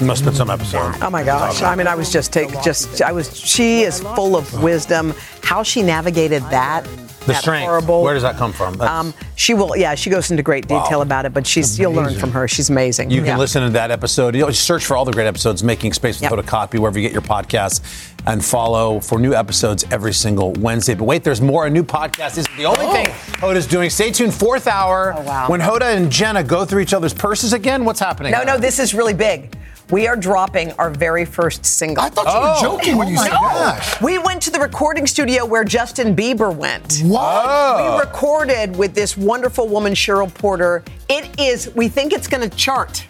You 0.00 0.06
must 0.06 0.22
put 0.22 0.36
some 0.36 0.50
episode. 0.50 0.94
Oh 1.00 1.10
my 1.10 1.24
gosh! 1.24 1.62
I 1.62 1.74
mean, 1.74 1.86
I 1.86 1.94
was 1.94 2.12
just 2.12 2.32
take 2.32 2.50
just 2.62 3.02
I 3.02 3.12
was. 3.12 3.36
She 3.36 3.82
is 3.82 4.00
full 4.00 4.36
of 4.36 4.62
wisdom. 4.62 5.14
How 5.42 5.62
she 5.62 5.82
navigated 5.82 6.42
that. 6.44 6.86
The 7.26 7.34
strength. 7.34 7.64
Horrible. 7.66 8.02
Where 8.02 8.12
does 8.14 8.22
that 8.22 8.36
come 8.36 8.52
from? 8.52 8.78
Um, 8.80 9.14
she 9.36 9.54
will. 9.54 9.76
Yeah, 9.76 9.94
she 9.94 10.10
goes 10.10 10.30
into 10.30 10.42
great 10.42 10.68
detail 10.68 11.00
about 11.02 11.24
it. 11.24 11.32
But 11.32 11.46
she's 11.46 11.78
you'll 11.78 11.92
learn 11.92 12.14
from 12.14 12.30
her. 12.32 12.46
She's 12.46 12.68
amazing. 12.70 13.10
You 13.10 13.18
can 13.20 13.26
Yeah. 13.28 13.38
listen 13.38 13.62
to 13.62 13.70
that 13.70 13.90
episode. 13.90 14.34
You 14.34 14.42
know, 14.42 14.50
search 14.50 14.84
for 14.84 14.96
all 14.96 15.04
the 15.04 15.12
great 15.12 15.26
episodes, 15.26 15.64
Making 15.64 15.92
Space 15.94 16.16
with 16.20 16.30
Yep. 16.30 16.32
Hoda 16.32 16.42
Kotb, 16.44 16.78
wherever 16.78 16.98
you 16.98 17.08
get 17.08 17.12
your 17.12 17.22
podcasts, 17.22 17.80
and 18.26 18.44
follow 18.44 19.00
for 19.00 19.18
new 19.18 19.34
episodes 19.34 19.84
every 19.90 20.12
single 20.12 20.52
Wednesday. 20.54 20.94
But 20.94 21.04
wait, 21.04 21.24
there's 21.24 21.40
more. 21.40 21.66
A 21.66 21.70
new 21.70 21.82
podcast 21.84 22.36
isn't 22.38 22.56
the 22.56 22.66
only 22.66 22.86
thing 22.86 23.06
Hoda's 23.40 23.66
doing. 23.66 23.88
Stay 23.90 24.10
tuned, 24.10 24.34
fourth 24.34 24.66
hour. 24.66 25.14
Oh, 25.16 25.22
wow. 25.22 25.48
When 25.48 25.60
Hoda 25.60 25.94
and 25.96 26.10
Jenna 26.10 26.42
go 26.42 26.64
through 26.64 26.80
each 26.82 26.92
other's 26.94 27.14
purses 27.14 27.52
again, 27.54 27.84
what's 27.84 28.00
happening? 28.00 28.32
No, 28.32 28.42
no, 28.42 28.58
this 28.58 28.78
is 28.78 28.92
really 28.94 29.14
big. 29.14 29.56
We 29.90 30.06
are 30.06 30.16
dropping 30.16 30.72
our 30.72 30.88
very 30.90 31.24
first 31.26 31.64
single. 31.66 32.02
I 32.02 32.08
thought 32.08 32.26
you 32.26 32.40
were 32.40 32.54
Oh. 32.56 32.78
joking 32.78 32.96
when 32.96 33.08
you 33.08 33.18
said 33.18 33.32
oh 33.34 33.48
that. 33.58 33.98
We 34.00 34.16
went 34.18 34.40
to 34.42 34.50
the 34.50 34.58
recording 34.58 35.06
studio 35.06 35.44
where 35.44 35.62
Justin 35.62 36.16
Bieber 36.16 36.54
went. 36.54 37.00
What? 37.04 37.44
Oh. 37.46 37.94
We 37.96 38.00
recorded 38.00 38.74
with 38.76 38.94
this 38.94 39.16
wonderful 39.16 39.68
woman, 39.68 39.92
Cheryl 39.92 40.32
Porter. 40.32 40.82
It 41.08 41.38
is, 41.38 41.70
we 41.74 41.88
think 41.88 42.12
it's 42.14 42.26
going 42.28 42.48
to 42.48 42.56
chart. 42.56 43.04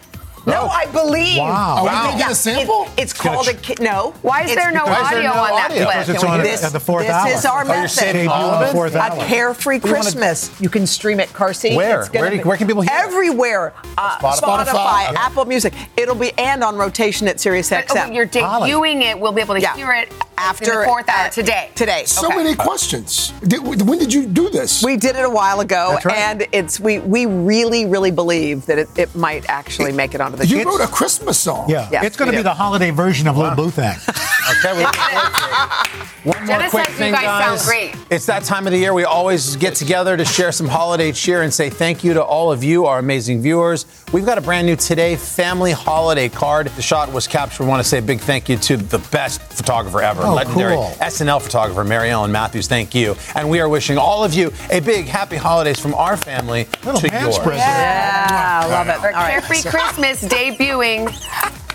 No, 0.45 0.67
I 0.67 0.85
believe. 0.87 1.37
Wow. 1.39 1.77
Are 1.79 1.83
we 1.83 1.89
gonna 1.89 2.17
get 2.17 2.31
a 2.31 2.35
sample? 2.35 2.83
It- 2.97 3.01
it's 3.03 3.13
called 3.13 3.47
a 3.47 3.53
ki- 3.53 3.77
no. 3.79 4.13
Why 4.21 4.41
is 4.43 4.51
It's 4.51 4.61
there 4.61 4.71
no 4.71 4.83
because- 4.85 5.01
Why 5.01 5.03
is 5.03 5.09
there 5.09 5.17
audio 5.19 5.33
no 5.33 5.39
on 5.41 5.49
that 5.55 5.71
audio? 5.71 5.85
clip? 5.85 5.97
It's 5.97 6.05
Can 6.05 6.15
we 6.21 6.27
on 6.27 6.39
do 6.43 6.45
at 6.49 6.61
this? 6.61 6.71
the 6.71 6.79
fourth 6.79 7.07
this 7.07 7.15
hour. 7.15 7.27
is 7.27 7.45
our 7.45 7.61
Oh, 7.63 7.65
you're 7.67 7.75
method. 7.75 7.89
saving 7.89 8.27
all 8.27 8.49
of 8.51 8.95
a 8.95 9.25
carefree 9.25 9.79
We 9.79 9.89
wanna- 9.91 10.03
Christmas. 10.03 10.51
You 10.59 10.69
can 10.69 10.85
stream 10.87 11.19
it, 11.19 11.33
Carsey. 11.33 11.75
Where? 11.75 11.99
It's 12.01 12.09
gonna 12.09 12.21
Where 12.23 12.29
do- 12.31 12.37
be- 12.37 12.43
where 12.43 12.57
can 12.57 12.67
people 12.67 12.81
hear 12.83 12.91
it? 12.95 13.05
Everywhere. 13.05 13.73
Uh, 13.97 14.17
Spotify? 14.19 14.35
Spotify, 14.65 15.07
Okay. 15.09 15.15
Apple 15.17 15.45
Music. 15.45 15.73
It'll 15.97 16.15
be 16.15 16.31
and 16.37 16.63
on 16.63 16.75
rotation 16.77 17.27
at 17.27 17.39
Sirius 17.39 17.69
But, 17.69 17.87
XM. 17.87 18.09
oh, 18.09 18.13
you're 18.13 18.27
debuting 18.27 19.01
it. 19.01 19.19
We'll 19.19 19.31
be 19.31 19.41
able 19.41 19.55
to 19.55 19.61
Yeah. 19.61 19.75
hear 19.75 19.91
it 19.93 20.11
After- 20.37 20.71
in 20.73 20.79
the 20.79 20.85
fourth 20.85 21.09
hour 21.09 21.29
today. 21.29 21.69
Today. 21.75 22.03
So 22.05 22.27
Okay. 22.27 22.37
many 22.37 22.55
questions. 22.55 23.31
Did, 23.47 23.59
when 23.63 23.99
did 23.99 24.13
you 24.13 24.25
do 24.25 24.49
this? 24.49 24.83
We 24.83 24.97
did 24.97 25.15
it 25.15 25.23
a 25.25 25.29
while 25.29 25.59
ago, 25.61 25.91
That's 25.93 26.05
right. 26.05 26.17
and 26.17 26.47
it's 26.51 26.79
we 26.79 26.99
we 26.99 27.25
really 27.25 27.85
really 27.85 28.11
believe 28.11 28.65
that 28.65 28.77
it, 28.77 28.89
it 28.97 29.15
might 29.15 29.45
actually 29.49 29.91
make 29.91 30.13
it 30.15 30.21
onto 30.21 30.37
the. 30.37 30.45
Show. 30.45 30.55
You 30.55 30.63
charts. 30.63 30.79
wrote 30.79 30.89
a 30.89 30.91
Christmas 30.91 31.39
song. 31.39 31.69
Yeah, 31.69 31.87
Yes, 31.91 32.05
it's 32.05 32.17
going 32.17 32.27
to 32.27 32.31
be 32.33 32.37
do. 32.37 32.43
the 32.43 32.53
holiday 32.53 32.91
version 32.91 33.27
of 33.27 33.37
Lil 33.37 33.55
Boo 33.55 33.69
Thang. 33.71 33.97
Okay, 34.47 34.77
we 34.77 34.83
One 36.23 36.37
more 36.37 36.45
Jenna 36.45 36.69
quick 36.69 36.85
says 36.85 36.93
you 36.93 36.97
thing, 36.99 37.11
guys 37.13 37.23
sound 37.23 37.57
guys. 37.57 37.65
great. 37.65 37.95
It's 38.11 38.25
that 38.27 38.43
time 38.43 38.67
of 38.67 38.73
the 38.73 38.77
year 38.79 38.93
we 38.93 39.03
always 39.03 39.55
get 39.55 39.73
together 39.75 40.15
to 40.17 40.23
share 40.25 40.51
some 40.51 40.67
holiday 40.67 41.11
cheer 41.11 41.41
and 41.41 41.51
say 41.53 41.69
thank 41.71 42.03
you 42.03 42.13
to 42.13 42.23
all 42.23 42.51
of 42.51 42.63
you, 42.63 42.85
our 42.85 42.99
amazing 42.99 43.41
viewers. 43.41 43.85
We've 44.11 44.25
got 44.25 44.37
a 44.37 44.41
brand 44.41 44.67
new 44.67 44.75
Today 44.75 45.15
Family 45.15 45.71
Holiday 45.71 46.29
card. 46.29 46.67
The 46.67 46.81
shot 46.83 47.11
was 47.11 47.25
captured. 47.27 47.63
We 47.63 47.69
want 47.69 47.81
to 47.81 47.89
say 47.89 47.97
a 47.97 48.01
big 48.03 48.19
thank 48.19 48.47
you 48.47 48.57
to 48.57 48.77
the 48.77 48.99
best 49.11 49.41
photographer 49.41 50.01
ever, 50.01 50.21
Oh, 50.27 50.33
legendary 50.35 50.75
cool. 50.75 50.93
SNL 50.99 51.41
photographer 51.41 51.83
Mary 51.83 52.09
Ellen 52.09 52.31
Matthews. 52.31 52.67
Thank 52.67 52.93
you. 52.95 53.15
And 53.35 53.49
we 53.49 53.59
are 53.59 53.69
wishing 53.69 53.97
all 53.97 54.23
of 54.23 54.33
you 54.33 54.51
a 54.71 54.79
big 54.79 55.05
happy 55.05 55.35
holidays 55.37 55.79
from 55.79 55.93
our 55.95 56.17
family 56.17 56.67
Little 56.83 57.01
to 57.01 57.07
yours. 57.09 57.37
present. 57.39 57.57
Yeah, 57.57 58.61
I 58.63 58.67
love 58.67 58.87
it. 58.89 58.99
For 58.99 59.07
All 59.07 59.13
right, 59.13 59.31
Carefree 59.31 59.57
so- 59.57 59.69
Christmas 59.75 60.23
debuting. 60.23 61.09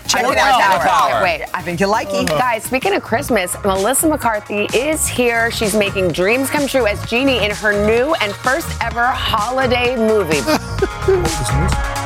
Check 0.07 0.25
it 0.25 0.37
out. 0.37 0.55
fourth 0.61 0.73
Fourth 0.81 0.85
hour. 0.91 1.11
hour. 1.13 1.23
Wait, 1.23 1.45
I 1.53 1.61
think 1.61 1.79
you 1.79 1.87
like 1.87 2.09
it. 2.11 2.27
Guys, 2.27 2.63
speaking 2.65 2.93
of 2.95 3.01
Christmas, 3.01 3.55
Melissa 3.63 4.09
McCarthy 4.09 4.65
is 4.77 5.07
here. 5.07 5.49
She's 5.51 5.73
making 5.73 6.09
dreams 6.09 6.49
come 6.49 6.67
true 6.67 6.85
as 6.85 7.01
Genie 7.09 7.45
in 7.45 7.51
her 7.51 7.71
new 7.87 8.13
and 8.15 8.33
first 8.33 8.67
ever 8.81 9.05
holiday 9.05 9.95
movie. 9.95 10.41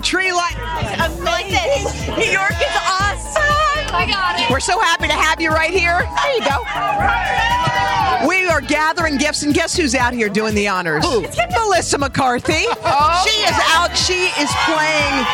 tree 0.00 0.32
light. 0.32 0.56
Amazing. 0.98 2.16
New 2.16 2.30
York 2.30 2.52
is 2.52 2.76
awesome. 2.76 3.40
It. 3.92 4.50
We're 4.50 4.60
so 4.60 4.78
happy 4.80 5.08
to 5.08 5.14
have 5.14 5.40
you 5.40 5.50
right 5.50 5.72
here. 5.72 5.98
There 5.98 6.34
you 6.36 6.44
go. 6.44 8.09
We 8.26 8.46
are 8.46 8.60
gathering 8.60 9.16
gifts, 9.16 9.42
and 9.42 9.54
guess 9.54 9.76
who's 9.76 9.94
out 9.94 10.12
here 10.12 10.28
doing 10.28 10.54
the 10.54 10.68
honors? 10.68 11.04
Melissa 11.52 11.98
McCarthy. 11.98 12.64
Oh, 12.82 13.24
she 13.26 13.36
is 13.42 13.56
out. 13.68 13.96
She 13.96 14.28
is 14.40 14.50
playing 14.66 15.24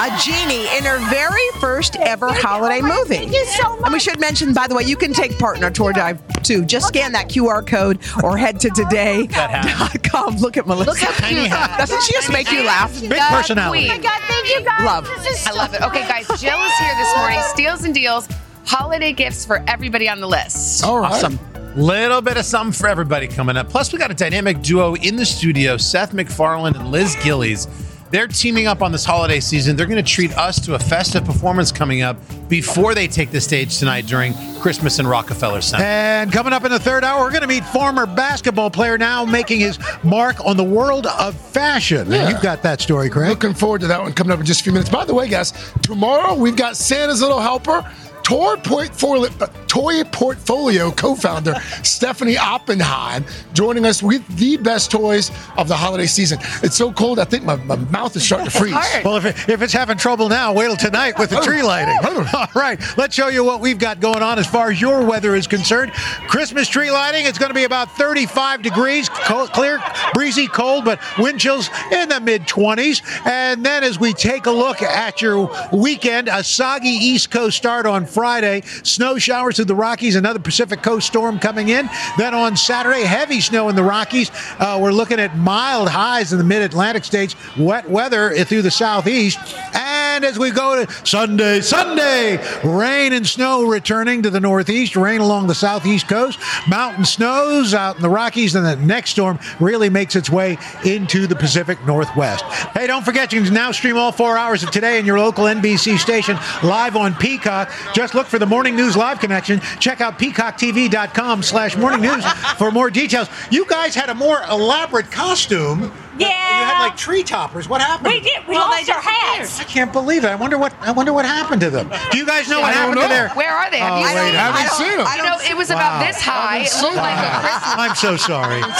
a 0.00 0.16
genie 0.18 0.66
in 0.78 0.84
her 0.84 0.98
very 1.10 1.46
first 1.60 1.96
ever 1.96 2.28
oh 2.30 2.32
holiday 2.32 2.80
movie. 2.80 3.16
Thank 3.16 3.32
you 3.32 3.44
so 3.44 3.76
much. 3.76 3.84
And 3.84 3.92
we 3.92 4.00
should 4.00 4.18
mention, 4.20 4.54
by 4.54 4.66
the 4.66 4.74
way, 4.74 4.84
you 4.84 4.96
can 4.96 5.12
take 5.12 5.38
part 5.38 5.56
in 5.58 5.64
our 5.64 5.70
tour 5.70 5.92
dive 5.92 6.20
too. 6.42 6.64
Just 6.64 6.88
scan 6.88 7.12
that 7.12 7.28
QR 7.28 7.66
code 7.66 7.98
or 8.22 8.38
head 8.38 8.58
to 8.60 8.70
today.com. 8.70 10.36
Look 10.36 10.56
at 10.56 10.66
Melissa. 10.66 10.90
Look 10.90 10.98
how 10.98 11.28
cute. 11.28 11.50
Doesn't 11.50 12.02
she 12.02 12.12
just 12.12 12.32
make 12.32 12.50
you 12.50 12.62
laugh? 12.64 12.98
Big 13.00 13.20
personality. 13.20 13.86
Oh 13.90 13.96
my 13.96 13.98
God, 13.98 14.20
thank 14.22 14.48
you 14.48 14.64
guys. 14.64 14.84
Love. 14.84 15.06
This 15.22 15.46
I 15.46 15.52
love 15.52 15.74
it. 15.74 15.82
Okay, 15.82 16.06
guys, 16.08 16.26
Jill 16.40 16.58
is 16.60 16.78
here 16.78 16.94
this 16.96 17.16
morning. 17.16 17.40
Steals 17.48 17.84
and 17.84 17.94
deals, 17.94 18.28
holiday 18.64 19.12
gifts 19.12 19.44
for 19.44 19.62
everybody 19.66 20.08
on 20.08 20.20
the 20.20 20.28
list. 20.28 20.82
All 20.84 20.98
right. 20.98 21.12
Awesome. 21.12 21.38
Little 21.76 22.20
bit 22.20 22.36
of 22.36 22.44
something 22.44 22.72
for 22.72 22.88
everybody 22.88 23.28
coming 23.28 23.56
up. 23.56 23.68
Plus, 23.68 23.92
we 23.92 23.98
got 23.98 24.10
a 24.10 24.14
dynamic 24.14 24.60
duo 24.60 24.96
in 24.96 25.14
the 25.14 25.24
studio, 25.24 25.76
Seth 25.76 26.12
MacFarlane 26.12 26.74
and 26.74 26.90
Liz 26.90 27.16
Gillies. 27.22 27.68
They're 28.10 28.26
teaming 28.26 28.66
up 28.66 28.82
on 28.82 28.90
this 28.90 29.04
holiday 29.04 29.38
season. 29.38 29.76
They're 29.76 29.86
going 29.86 30.04
to 30.04 30.10
treat 30.10 30.36
us 30.36 30.58
to 30.66 30.74
a 30.74 30.78
festive 30.80 31.24
performance 31.24 31.70
coming 31.70 32.02
up 32.02 32.16
before 32.48 32.92
they 32.92 33.06
take 33.06 33.30
the 33.30 33.40
stage 33.40 33.78
tonight 33.78 34.06
during 34.06 34.34
Christmas 34.60 34.98
in 34.98 35.06
Rockefeller 35.06 35.60
Center. 35.60 35.84
And 35.84 36.32
coming 36.32 36.52
up 36.52 36.64
in 36.64 36.72
the 36.72 36.80
third 36.80 37.04
hour, 37.04 37.20
we're 37.20 37.30
going 37.30 37.42
to 37.42 37.46
meet 37.46 37.64
former 37.66 38.06
basketball 38.06 38.68
player 38.68 38.98
now 38.98 39.24
making 39.24 39.60
his 39.60 39.78
mark 40.02 40.44
on 40.44 40.56
the 40.56 40.64
world 40.64 41.06
of 41.06 41.36
fashion. 41.36 42.10
Yeah. 42.10 42.22
And 42.22 42.30
you've 42.32 42.42
got 42.42 42.64
that 42.64 42.80
story, 42.80 43.10
Craig. 43.10 43.28
Looking 43.28 43.54
forward 43.54 43.82
to 43.82 43.86
that 43.86 44.00
one 44.00 44.12
coming 44.12 44.32
up 44.32 44.40
in 44.40 44.46
just 44.46 44.62
a 44.62 44.64
few 44.64 44.72
minutes. 44.72 44.90
By 44.90 45.04
the 45.04 45.14
way, 45.14 45.28
guys, 45.28 45.52
tomorrow 45.80 46.34
we've 46.34 46.56
got 46.56 46.76
Santa's 46.76 47.22
Little 47.22 47.40
Helper. 47.40 47.88
Toy 48.22 48.56
portfolio, 48.56 49.30
uh, 49.40 49.46
toy 49.66 50.04
portfolio 50.04 50.90
co-founder 50.90 51.54
Stephanie 51.82 52.36
Oppenheim 52.36 53.24
joining 53.52 53.84
us 53.84 54.02
with 54.02 54.26
the 54.36 54.56
best 54.56 54.90
toys 54.90 55.30
of 55.56 55.68
the 55.68 55.76
holiday 55.76 56.06
season. 56.06 56.38
It's 56.62 56.76
so 56.76 56.92
cold, 56.92 57.18
I 57.18 57.24
think 57.24 57.44
my, 57.44 57.56
my 57.56 57.76
mouth 57.76 58.14
is 58.16 58.24
starting 58.24 58.46
to 58.46 58.52
freeze. 58.52 58.74
Well, 59.04 59.16
if, 59.16 59.24
it, 59.24 59.48
if 59.48 59.62
it's 59.62 59.72
having 59.72 59.98
trouble 59.98 60.28
now, 60.28 60.52
wait 60.52 60.66
till 60.66 60.76
tonight 60.76 61.18
with 61.18 61.30
the 61.30 61.38
oh. 61.38 61.42
tree 61.42 61.62
lighting. 61.62 61.96
Oh. 62.02 62.28
All 62.34 62.60
right, 62.60 62.80
let's 62.96 63.14
show 63.14 63.28
you 63.28 63.44
what 63.44 63.60
we've 63.60 63.78
got 63.78 64.00
going 64.00 64.22
on 64.22 64.38
as 64.38 64.46
far 64.46 64.70
as 64.70 64.80
your 64.80 65.04
weather 65.04 65.34
is 65.34 65.46
concerned. 65.46 65.92
Christmas 66.28 66.68
tree 66.68 66.90
lighting, 66.90 67.26
it's 67.26 67.38
going 67.38 67.50
to 67.50 67.54
be 67.54 67.64
about 67.64 67.90
35 67.96 68.62
degrees, 68.62 69.08
cold, 69.08 69.52
clear, 69.52 69.82
breezy, 70.14 70.46
cold, 70.46 70.84
but 70.84 71.00
wind 71.18 71.40
chills 71.40 71.68
in 71.92 72.08
the 72.08 72.20
mid 72.20 72.42
20s. 72.42 73.02
And 73.26 73.64
then 73.64 73.84
as 73.84 73.98
we 73.98 74.12
take 74.12 74.46
a 74.46 74.50
look 74.50 74.82
at 74.82 75.20
your 75.20 75.50
weekend, 75.72 76.28
a 76.28 76.44
soggy 76.44 76.88
East 76.88 77.30
Coast 77.30 77.56
start 77.56 77.86
on 77.86 78.06
Friday, 78.10 78.62
snow 78.82 79.18
showers 79.18 79.56
through 79.56 79.66
the 79.66 79.74
Rockies, 79.74 80.16
another 80.16 80.38
Pacific 80.38 80.82
Coast 80.82 81.06
storm 81.06 81.38
coming 81.38 81.68
in. 81.68 81.88
Then 82.18 82.34
on 82.34 82.56
Saturday, 82.56 83.02
heavy 83.02 83.40
snow 83.40 83.68
in 83.68 83.76
the 83.76 83.82
Rockies. 83.82 84.30
Uh, 84.58 84.78
we're 84.80 84.92
looking 84.92 85.20
at 85.20 85.36
mild 85.36 85.88
highs 85.88 86.32
in 86.32 86.38
the 86.38 86.44
mid 86.44 86.62
Atlantic 86.62 87.04
states, 87.04 87.34
wet 87.56 87.88
weather 87.88 88.34
through 88.44 88.62
the 88.62 88.70
southeast. 88.70 89.38
And 89.74 90.24
as 90.24 90.38
we 90.38 90.50
go 90.50 90.84
to 90.84 91.06
Sunday, 91.06 91.60
Sunday, 91.60 92.38
rain 92.64 93.12
and 93.12 93.26
snow 93.26 93.64
returning 93.64 94.22
to 94.22 94.30
the 94.30 94.40
northeast, 94.40 94.96
rain 94.96 95.20
along 95.20 95.46
the 95.46 95.54
southeast 95.54 96.08
coast, 96.08 96.38
mountain 96.68 97.04
snows 97.04 97.74
out 97.74 97.96
in 97.96 98.02
the 98.02 98.10
Rockies, 98.10 98.54
and 98.54 98.66
the 98.66 98.76
next 98.76 99.10
storm 99.10 99.38
really 99.60 99.88
makes 99.88 100.16
its 100.16 100.28
way 100.28 100.58
into 100.84 101.26
the 101.26 101.36
Pacific 101.36 101.78
Northwest. 101.86 102.44
Hey, 102.74 102.86
don't 102.86 103.04
forget, 103.04 103.32
you 103.32 103.42
can 103.42 103.54
now 103.54 103.72
stream 103.72 103.96
all 103.96 104.12
four 104.12 104.36
hours 104.36 104.62
of 104.62 104.70
today 104.70 104.98
in 104.98 105.06
your 105.06 105.18
local 105.18 105.44
NBC 105.44 105.98
station 105.98 106.36
live 106.62 106.96
on 106.96 107.14
Peacock. 107.14 107.70
Just 107.94 107.99
look 108.14 108.26
for 108.26 108.38
the 108.38 108.46
Morning 108.46 108.74
News 108.76 108.96
Live 108.96 109.20
connection. 109.20 109.60
Check 109.78 110.00
out 110.00 110.18
peacocktv.com 110.18 111.42
slash 111.42 111.76
morning 111.76 112.00
news 112.00 112.24
for 112.56 112.70
more 112.70 112.90
details. 112.90 113.28
You 113.50 113.66
guys 113.66 113.94
had 113.94 114.08
a 114.08 114.14
more 114.14 114.42
elaborate 114.50 115.10
costume. 115.10 115.92
Yeah. 116.18 116.26
You 116.28 116.64
had 116.66 116.80
like 116.88 116.96
tree 116.96 117.22
toppers. 117.22 117.68
What 117.68 117.80
happened? 117.80 118.12
We 118.12 118.20
did. 118.20 118.46
We 118.46 118.54
Well, 118.54 118.68
lost 118.68 118.86
they 118.86 118.92
our 118.92 119.00
hats. 119.00 119.60
I 119.60 119.64
can't 119.64 119.92
believe 119.92 120.24
it. 120.24 120.28
I 120.28 120.34
wonder 120.34 120.58
what 120.58 120.74
I 120.80 120.92
wonder 120.92 121.12
what 121.12 121.24
happened 121.24 121.60
to 121.62 121.70
them. 121.70 121.90
Do 122.10 122.18
you 122.18 122.26
guys 122.26 122.48
know 122.48 122.60
what 122.60 122.70
I 122.70 122.74
don't 122.74 122.96
happened 122.96 123.00
to 123.02 123.08
know. 123.08 123.14
their? 123.14 123.28
Where 123.30 123.50
are 123.52 123.70
they? 123.70 123.78
Have 123.78 123.92
Oh, 123.92 123.96
you 123.98 124.04
wait, 124.04 124.10
seen? 124.26 124.34
haven't 124.34 124.60
I 124.60 124.66
don't- 124.66 124.76
seen 124.78 125.00
'em. 125.00 125.06
You 125.16 125.22
know, 125.30 125.38
it 125.50 125.56
was 125.56 125.70
about 125.70 126.04
this 126.06 126.20
high. 126.20 126.58
It 126.58 126.72
looked 126.82 126.96
like 126.96 127.16
a 127.16 127.26
uh, 127.26 127.40
Christmas. 127.40 127.74
I'm 127.78 127.94
so 127.96 128.16
sorry. 128.16 128.62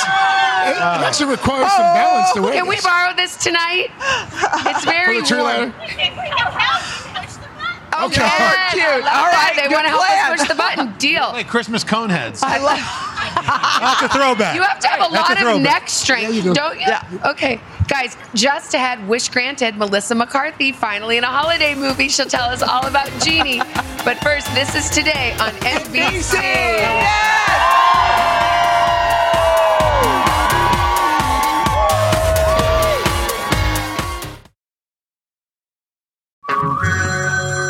It 0.61 0.77
uh, 0.77 1.03
actually 1.07 1.31
requires 1.31 1.73
some 1.73 1.81
balance 1.95 2.33
to 2.35 2.41
oh, 2.41 2.43
wear 2.43 2.53
Can 2.53 2.69
we 2.69 2.79
borrow 2.83 3.15
this 3.17 3.35
tonight? 3.39 3.91
It's 4.67 4.85
very 4.85 5.17
For 5.17 5.23
the 5.23 5.27
tree 5.27 5.41
warm. 5.43 5.73
Lighter? 8.09 8.23
If 8.23 8.25
we 8.25 8.31
don't 8.31 8.35
help, 8.35 8.41
push 8.41 8.49
the 8.49 8.55
button. 8.55 8.67
Okay. 8.71 8.71
Oh, 8.71 8.71
cute. 8.73 8.85
I 8.85 8.97
love 8.97 9.15
All 9.15 9.31
that. 9.31 9.53
They 9.57 9.69
want 9.75 9.85
to 9.85 9.91
help 9.91 10.03
plan. 10.07 10.33
us 10.33 10.41
push 10.41 10.49
the 10.49 10.55
button. 10.55 10.99
Deal. 10.99 11.29
Like 11.33 11.49
Christmas 11.49 11.85
cone 11.85 12.11
heads. 12.11 12.43
I 12.43 12.59
love. 12.59 12.79
That's 14.01 14.03
a 14.03 14.09
throwback. 14.17 14.55
You 14.55 14.63
have 14.63 14.79
to 14.81 14.89
have 14.89 14.99
a 15.11 15.13
That's 15.13 15.31
lot 15.31 15.43
a 15.43 15.57
of 15.57 15.63
neck 15.63 15.89
strength, 15.89 16.35
you 16.35 16.43
do. 16.43 16.55
don't 16.55 16.75
you? 16.79 16.87
Yeah. 16.87 17.05
Okay, 17.31 17.61
guys, 17.89 18.17
just 18.35 18.75
ahead, 18.75 19.07
wish 19.09 19.29
granted, 19.29 19.77
Melissa 19.77 20.15
McCarthy 20.15 20.73
finally 20.73 21.17
in 21.17 21.25
a 21.25 21.29
holiday 21.29 21.75
movie. 21.75 22.09
She'll 22.09 22.27
tell 22.27 22.49
us 22.51 22.63
all 22.63 22.87
about 22.87 23.09
Genie. 23.23 23.61
but 24.05 24.19
first, 24.19 24.53
this 24.55 24.75
is 24.75 24.91
today 24.91 25.33
on 25.41 25.51
NBC. 25.63 26.37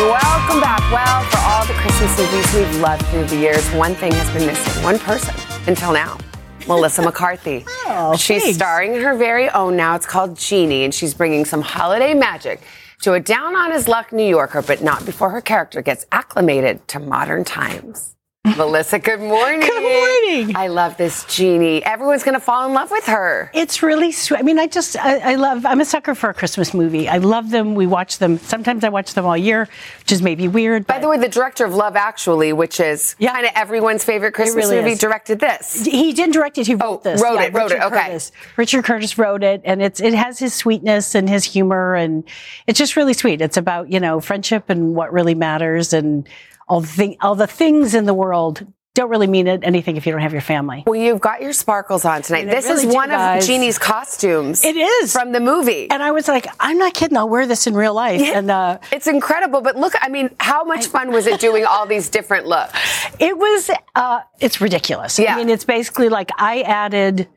Welcome 0.00 0.60
back. 0.60 0.80
Well, 0.90 1.22
for 1.30 1.38
all 1.40 1.66
the 1.66 1.74
Christmas 1.74 2.16
movies 2.18 2.54
we've 2.54 2.80
loved 2.80 3.04
through 3.08 3.26
the 3.26 3.36
years, 3.36 3.68
one 3.72 3.94
thing 3.94 4.12
has 4.12 4.30
been 4.30 4.46
missing. 4.46 4.82
One 4.82 4.98
person 4.98 5.34
until 5.66 5.92
now. 5.92 6.16
Melissa 6.66 7.02
McCarthy. 7.02 7.64
Oh, 7.92 8.16
she's 8.16 8.42
thanks. 8.44 8.56
starring 8.56 8.94
in 8.94 9.02
her 9.02 9.16
very 9.16 9.50
own 9.50 9.76
now. 9.76 9.96
It's 9.96 10.06
called 10.06 10.38
Genie, 10.38 10.84
and 10.84 10.94
she's 10.94 11.12
bringing 11.12 11.44
some 11.44 11.60
holiday 11.60 12.14
magic 12.14 12.62
to 13.02 13.14
a 13.14 13.20
down 13.20 13.56
on 13.56 13.72
his 13.72 13.88
luck 13.88 14.12
New 14.12 14.24
Yorker, 14.26 14.62
but 14.62 14.80
not 14.80 15.04
before 15.04 15.28
her 15.30 15.40
character 15.40 15.82
gets 15.82 16.06
acclimated 16.12 16.86
to 16.88 17.00
modern 17.00 17.44
times. 17.44 18.14
Melissa, 18.44 18.98
good 18.98 19.20
morning. 19.20 19.60
Good 19.60 19.82
morning. 19.82 20.56
I 20.56 20.68
love 20.68 20.96
this 20.96 21.24
Genie. 21.24 21.84
Everyone's 21.84 22.22
going 22.22 22.34
to 22.34 22.40
fall 22.40 22.66
in 22.66 22.72
love 22.72 22.90
with 22.90 23.04
her. 23.04 23.50
It's 23.52 23.82
really 23.82 24.12
sweet. 24.12 24.38
I 24.38 24.42
mean, 24.42 24.58
I 24.58 24.66
just, 24.66 24.96
I, 24.96 25.32
I 25.32 25.34
love, 25.34 25.66
I'm 25.66 25.78
a 25.80 25.84
sucker 25.84 26.14
for 26.14 26.30
a 26.30 26.34
Christmas 26.34 26.72
movie. 26.72 27.06
I 27.06 27.18
love 27.18 27.50
them. 27.50 27.74
We 27.74 27.86
watch 27.86 28.16
them. 28.16 28.38
Sometimes 28.38 28.82
I 28.82 28.88
watch 28.88 29.12
them 29.12 29.26
all 29.26 29.36
year, 29.36 29.68
which 29.98 30.12
is 30.12 30.22
maybe 30.22 30.48
weird. 30.48 30.86
By 30.86 30.98
the 30.98 31.08
way, 31.08 31.18
the 31.18 31.28
director 31.28 31.66
of 31.66 31.74
Love 31.74 31.96
Actually, 31.96 32.54
which 32.54 32.80
is 32.80 33.14
kind 33.22 33.44
of 33.44 33.52
everyone's 33.54 34.04
favorite 34.04 34.32
Christmas 34.32 34.64
really 34.64 34.76
movie, 34.76 34.92
is. 34.92 34.98
directed 34.98 35.40
this. 35.40 35.84
He 35.84 36.14
didn't 36.14 36.32
direct 36.32 36.56
it. 36.56 36.66
He 36.66 36.74
oh, 36.76 36.78
wrote 36.78 37.04
this. 37.04 37.22
wrote 37.22 37.40
it, 37.40 37.52
wrote 37.52 37.72
it, 37.72 37.82
okay. 37.82 38.04
Curtis. 38.04 38.32
Richard 38.56 38.84
Curtis 38.84 39.18
wrote 39.18 39.42
it, 39.42 39.60
and 39.64 39.82
it's 39.82 40.00
it 40.00 40.14
has 40.14 40.38
his 40.38 40.54
sweetness 40.54 41.14
and 41.14 41.28
his 41.28 41.44
humor, 41.44 41.94
and 41.94 42.24
it's 42.66 42.78
just 42.78 42.96
really 42.96 43.12
sweet. 43.12 43.42
It's 43.42 43.58
about 43.58 43.92
you 43.92 44.00
know 44.00 44.18
friendship 44.18 44.70
and 44.70 44.94
what 44.94 45.12
really 45.12 45.34
matters, 45.34 45.92
and 45.92 46.26
all 46.70 46.80
the 46.80 47.16
all 47.20 47.34
the 47.34 47.46
things 47.48 47.94
in 47.94 48.06
the 48.06 48.14
world 48.14 48.64
don't 48.94 49.08
really 49.08 49.28
mean 49.28 49.46
it, 49.46 49.60
anything 49.62 49.96
if 49.96 50.04
you 50.04 50.10
don't 50.12 50.20
have 50.20 50.32
your 50.32 50.40
family. 50.42 50.82
Well, 50.84 50.96
you've 51.00 51.20
got 51.20 51.40
your 51.40 51.52
sparkles 51.52 52.04
on 52.04 52.22
tonight. 52.22 52.40
And 52.40 52.50
This 52.50 52.64
really 52.66 52.88
is 52.88 52.94
one 52.94 53.08
guys. 53.10 53.44
of 53.44 53.48
Genie's 53.48 53.78
costumes. 53.78 54.64
It 54.64 54.76
is 54.76 55.12
from 55.12 55.30
the 55.30 55.38
movie, 55.38 55.88
and 55.90 56.02
I 56.02 56.10
was 56.10 56.26
like, 56.26 56.48
I'm 56.58 56.76
not 56.76 56.92
kidding. 56.94 57.16
I'll 57.16 57.28
wear 57.28 57.46
this 57.46 57.66
in 57.68 57.74
real 57.74 57.94
life, 57.94 58.20
and 58.20 58.50
uh, 58.50 58.78
it's 58.90 59.06
incredible. 59.06 59.60
But 59.60 59.76
look, 59.76 59.92
I 60.00 60.08
mean, 60.08 60.30
how 60.40 60.64
much 60.64 60.86
fun 60.86 61.12
was 61.12 61.26
it 61.28 61.38
doing 61.40 61.64
all 61.64 61.86
these 61.86 62.08
different 62.08 62.46
looks? 62.46 62.72
It 63.20 63.36
was, 63.36 63.70
uh, 63.94 64.20
it's 64.40 64.60
ridiculous. 64.62 65.18
Yeah. 65.18 65.34
I 65.34 65.36
mean, 65.36 65.50
it's 65.50 65.64
basically 65.64 66.08
like 66.08 66.30
I 66.38 66.62
added, 66.62 67.28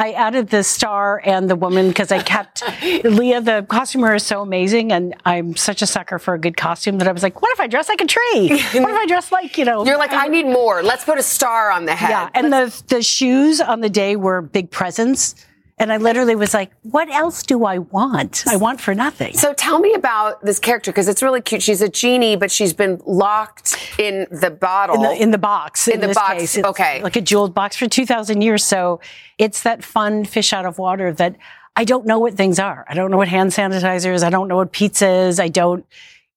I 0.00 0.12
added 0.12 0.48
the 0.48 0.64
star 0.64 1.20
and 1.26 1.50
the 1.50 1.56
woman 1.56 1.88
because 1.88 2.10
I 2.10 2.22
kept, 2.22 2.62
Leah, 3.04 3.42
the 3.42 3.66
costumer 3.68 4.14
is 4.14 4.24
so 4.24 4.40
amazing 4.40 4.92
and 4.92 5.14
I'm 5.26 5.56
such 5.56 5.82
a 5.82 5.86
sucker 5.86 6.18
for 6.18 6.32
a 6.32 6.38
good 6.38 6.56
costume 6.56 6.96
that 6.98 7.06
I 7.06 7.12
was 7.12 7.22
like, 7.22 7.42
what 7.42 7.52
if 7.52 7.60
I 7.60 7.66
dress 7.66 7.90
like 7.90 8.00
a 8.00 8.06
tree? 8.06 8.48
What 8.48 8.62
if 8.62 8.96
I 8.96 9.04
dress 9.06 9.30
like, 9.30 9.58
you 9.58 9.66
know? 9.66 9.84
You're 9.84 9.98
like, 9.98 10.14
I 10.14 10.28
need 10.28 10.46
more. 10.46 10.82
Let's 10.82 11.04
put 11.04 11.18
a 11.18 11.22
star 11.22 11.70
on 11.70 11.84
the 11.84 11.94
head. 11.94 12.08
Yeah. 12.08 12.30
And 12.32 12.50
the, 12.50 12.82
the 12.88 13.02
shoes 13.02 13.60
on 13.60 13.82
the 13.82 13.90
day 13.90 14.16
were 14.16 14.40
big 14.40 14.70
presents. 14.70 15.34
And 15.80 15.90
I 15.90 15.96
literally 15.96 16.36
was 16.36 16.52
like, 16.52 16.70
what 16.82 17.08
else 17.08 17.42
do 17.42 17.64
I 17.64 17.78
want? 17.78 18.44
I 18.46 18.56
want 18.56 18.82
for 18.82 18.94
nothing. 18.94 19.32
So 19.32 19.54
tell 19.54 19.78
me 19.78 19.94
about 19.94 20.44
this 20.44 20.58
character 20.58 20.92
because 20.92 21.08
it's 21.08 21.22
really 21.22 21.40
cute. 21.40 21.62
She's 21.62 21.80
a 21.80 21.88
genie, 21.88 22.36
but 22.36 22.50
she's 22.50 22.74
been 22.74 23.00
locked 23.06 23.76
in 23.98 24.26
the 24.30 24.50
bottle. 24.50 24.96
in 24.96 25.02
the 25.02 25.22
in 25.22 25.30
the 25.30 25.38
box. 25.38 25.88
In 25.88 26.00
the 26.00 26.08
box, 26.12 26.34
case. 26.34 26.58
Okay. 26.58 27.02
like 27.02 27.16
a 27.16 27.22
jeweled 27.22 27.54
box 27.54 27.76
for 27.76 27.88
two 27.88 28.04
thousand 28.04 28.42
years. 28.42 28.62
So 28.62 29.00
it's 29.38 29.62
that 29.62 29.82
fun 29.82 30.26
fish 30.26 30.52
out 30.52 30.66
of 30.66 30.78
water 30.78 31.14
that 31.14 31.36
I 31.76 31.84
don't 31.84 32.04
know 32.04 32.18
what 32.18 32.34
things 32.34 32.58
are. 32.58 32.84
I 32.86 32.94
don't 32.94 33.10
know 33.10 33.16
what 33.16 33.28
hand 33.28 33.52
sanitizer 33.52 34.12
is. 34.12 34.22
I 34.22 34.28
don't 34.28 34.48
know 34.48 34.56
what 34.56 34.72
pizza 34.72 35.08
is. 35.08 35.40
I 35.40 35.48
don't, 35.48 35.86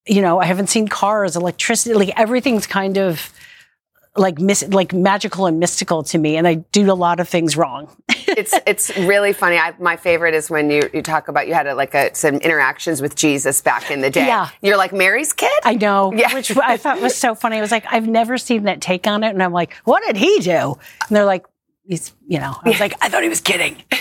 you 0.06 0.22
know, 0.22 0.40
I 0.40 0.46
haven't 0.46 0.68
seen 0.68 0.88
cars, 0.88 1.36
electricity. 1.36 1.94
Like 1.94 2.18
everything's 2.18 2.66
kind 2.66 2.96
of 2.96 3.30
like 4.16 4.38
mis- 4.38 4.68
like 4.68 4.92
magical 4.92 5.46
and 5.46 5.58
mystical 5.58 6.02
to 6.04 6.18
me, 6.18 6.36
and 6.36 6.46
I 6.46 6.54
do 6.54 6.90
a 6.90 6.94
lot 6.94 7.20
of 7.20 7.28
things 7.28 7.56
wrong. 7.56 7.94
it's 8.08 8.54
it's 8.66 8.96
really 8.98 9.32
funny. 9.32 9.56
I, 9.56 9.74
my 9.78 9.96
favorite 9.96 10.34
is 10.34 10.48
when 10.50 10.70
you, 10.70 10.88
you 10.92 11.02
talk 11.02 11.28
about 11.28 11.48
you 11.48 11.54
had 11.54 11.66
a, 11.66 11.74
like 11.74 11.94
a, 11.94 12.14
some 12.14 12.36
interactions 12.36 13.02
with 13.02 13.16
Jesus 13.16 13.60
back 13.60 13.90
in 13.90 14.00
the 14.00 14.10
day. 14.10 14.26
Yeah. 14.26 14.48
You're 14.62 14.76
like 14.76 14.92
Mary's 14.92 15.32
kid. 15.32 15.50
I 15.64 15.74
know, 15.74 16.12
Yeah. 16.16 16.32
which 16.34 16.56
I 16.56 16.76
thought 16.76 17.00
was 17.00 17.16
so 17.16 17.34
funny. 17.34 17.58
I 17.58 17.60
was 17.60 17.72
like, 17.72 17.86
I've 17.90 18.06
never 18.06 18.38
seen 18.38 18.64
that 18.64 18.80
take 18.80 19.06
on 19.06 19.24
it, 19.24 19.30
and 19.30 19.42
I'm 19.42 19.52
like, 19.52 19.74
what 19.84 20.02
did 20.06 20.16
he 20.16 20.38
do? 20.40 20.78
And 21.08 21.16
they're 21.16 21.24
like, 21.24 21.46
he's, 21.86 22.12
you 22.26 22.38
know, 22.38 22.54
I 22.64 22.68
was 22.68 22.80
like, 22.80 22.94
I 23.02 23.08
thought 23.08 23.22
he 23.22 23.28
was 23.28 23.40
kidding. 23.40 23.82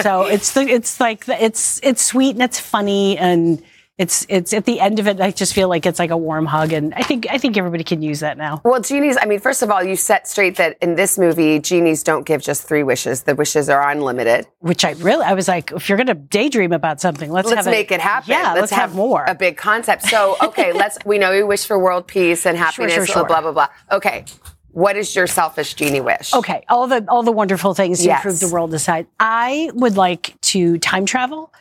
So 0.00 0.22
it's 0.22 0.52
the, 0.54 0.62
it's 0.62 0.98
like 1.00 1.26
the, 1.26 1.44
it's 1.44 1.78
it's 1.82 2.02
sweet 2.04 2.30
and 2.30 2.42
it's 2.42 2.58
funny 2.58 3.18
and 3.18 3.62
it's 3.98 4.24
it's 4.30 4.54
at 4.54 4.64
the 4.64 4.80
end 4.80 4.98
of 4.98 5.06
it. 5.06 5.20
I 5.20 5.30
just 5.30 5.52
feel 5.52 5.68
like 5.68 5.84
it's 5.84 5.98
like 5.98 6.10
a 6.10 6.16
warm 6.16 6.46
hug, 6.46 6.72
and 6.72 6.94
I 6.94 7.02
think 7.02 7.26
I 7.30 7.36
think 7.36 7.56
everybody 7.58 7.84
can 7.84 8.00
use 8.00 8.20
that 8.20 8.38
now. 8.38 8.60
Well, 8.64 8.80
genies, 8.80 9.18
I 9.20 9.26
mean, 9.26 9.38
first 9.38 9.62
of 9.62 9.70
all, 9.70 9.82
you 9.84 9.96
set 9.96 10.26
straight 10.26 10.56
that 10.56 10.78
in 10.80 10.94
this 10.94 11.18
movie, 11.18 11.58
genies 11.58 12.02
don't 12.02 12.24
give 12.24 12.40
just 12.42 12.66
three 12.66 12.82
wishes. 12.82 13.24
The 13.24 13.34
wishes 13.34 13.68
are 13.68 13.90
unlimited. 13.90 14.46
Which 14.60 14.84
I 14.84 14.92
really, 14.92 15.24
I 15.24 15.34
was 15.34 15.46
like, 15.46 15.72
if 15.72 15.88
you're 15.88 15.98
gonna 15.98 16.14
daydream 16.14 16.72
about 16.72 17.00
something, 17.00 17.30
let's 17.30 17.46
Let's 17.48 17.58
have 17.58 17.66
a- 17.66 17.70
make 17.70 17.90
it 17.92 18.00
happen. 18.00 18.30
Yeah, 18.30 18.54
let's, 18.54 18.70
have, 18.72 18.94
more. 18.94 19.24
A 19.26 19.34
big 19.34 19.58
concept. 19.58 20.02
So, 20.04 20.36
okay, 20.42 20.72
let's, 20.72 20.96
we 21.04 21.18
know 21.18 21.30
you 21.32 21.46
wish 21.46 21.66
for 21.66 21.78
world 21.78 22.06
peace 22.06 22.46
and 22.46 22.56
happiness, 22.56 22.94
sure, 22.94 23.06
sure. 23.06 23.24
blah, 23.26 23.42
blah, 23.42 23.52
blah. 23.52 23.68
Okay. 23.90 24.24
What 24.70 24.96
is 24.96 25.14
your 25.14 25.26
selfish 25.26 25.74
genie 25.74 26.00
wish? 26.00 26.32
Okay, 26.32 26.64
all 26.70 26.86
the 26.86 27.04
all 27.10 27.22
the 27.22 27.30
wonderful 27.30 27.74
things 27.74 27.98
to 27.98 28.06
Yes. 28.06 28.24
improve 28.24 28.40
the 28.40 28.48
world 28.48 28.72
aside, 28.72 29.06
I 29.20 29.70
would 29.74 29.98
like 29.98 30.34
to 30.52 30.78
time 30.78 31.04
travel, 31.04 31.52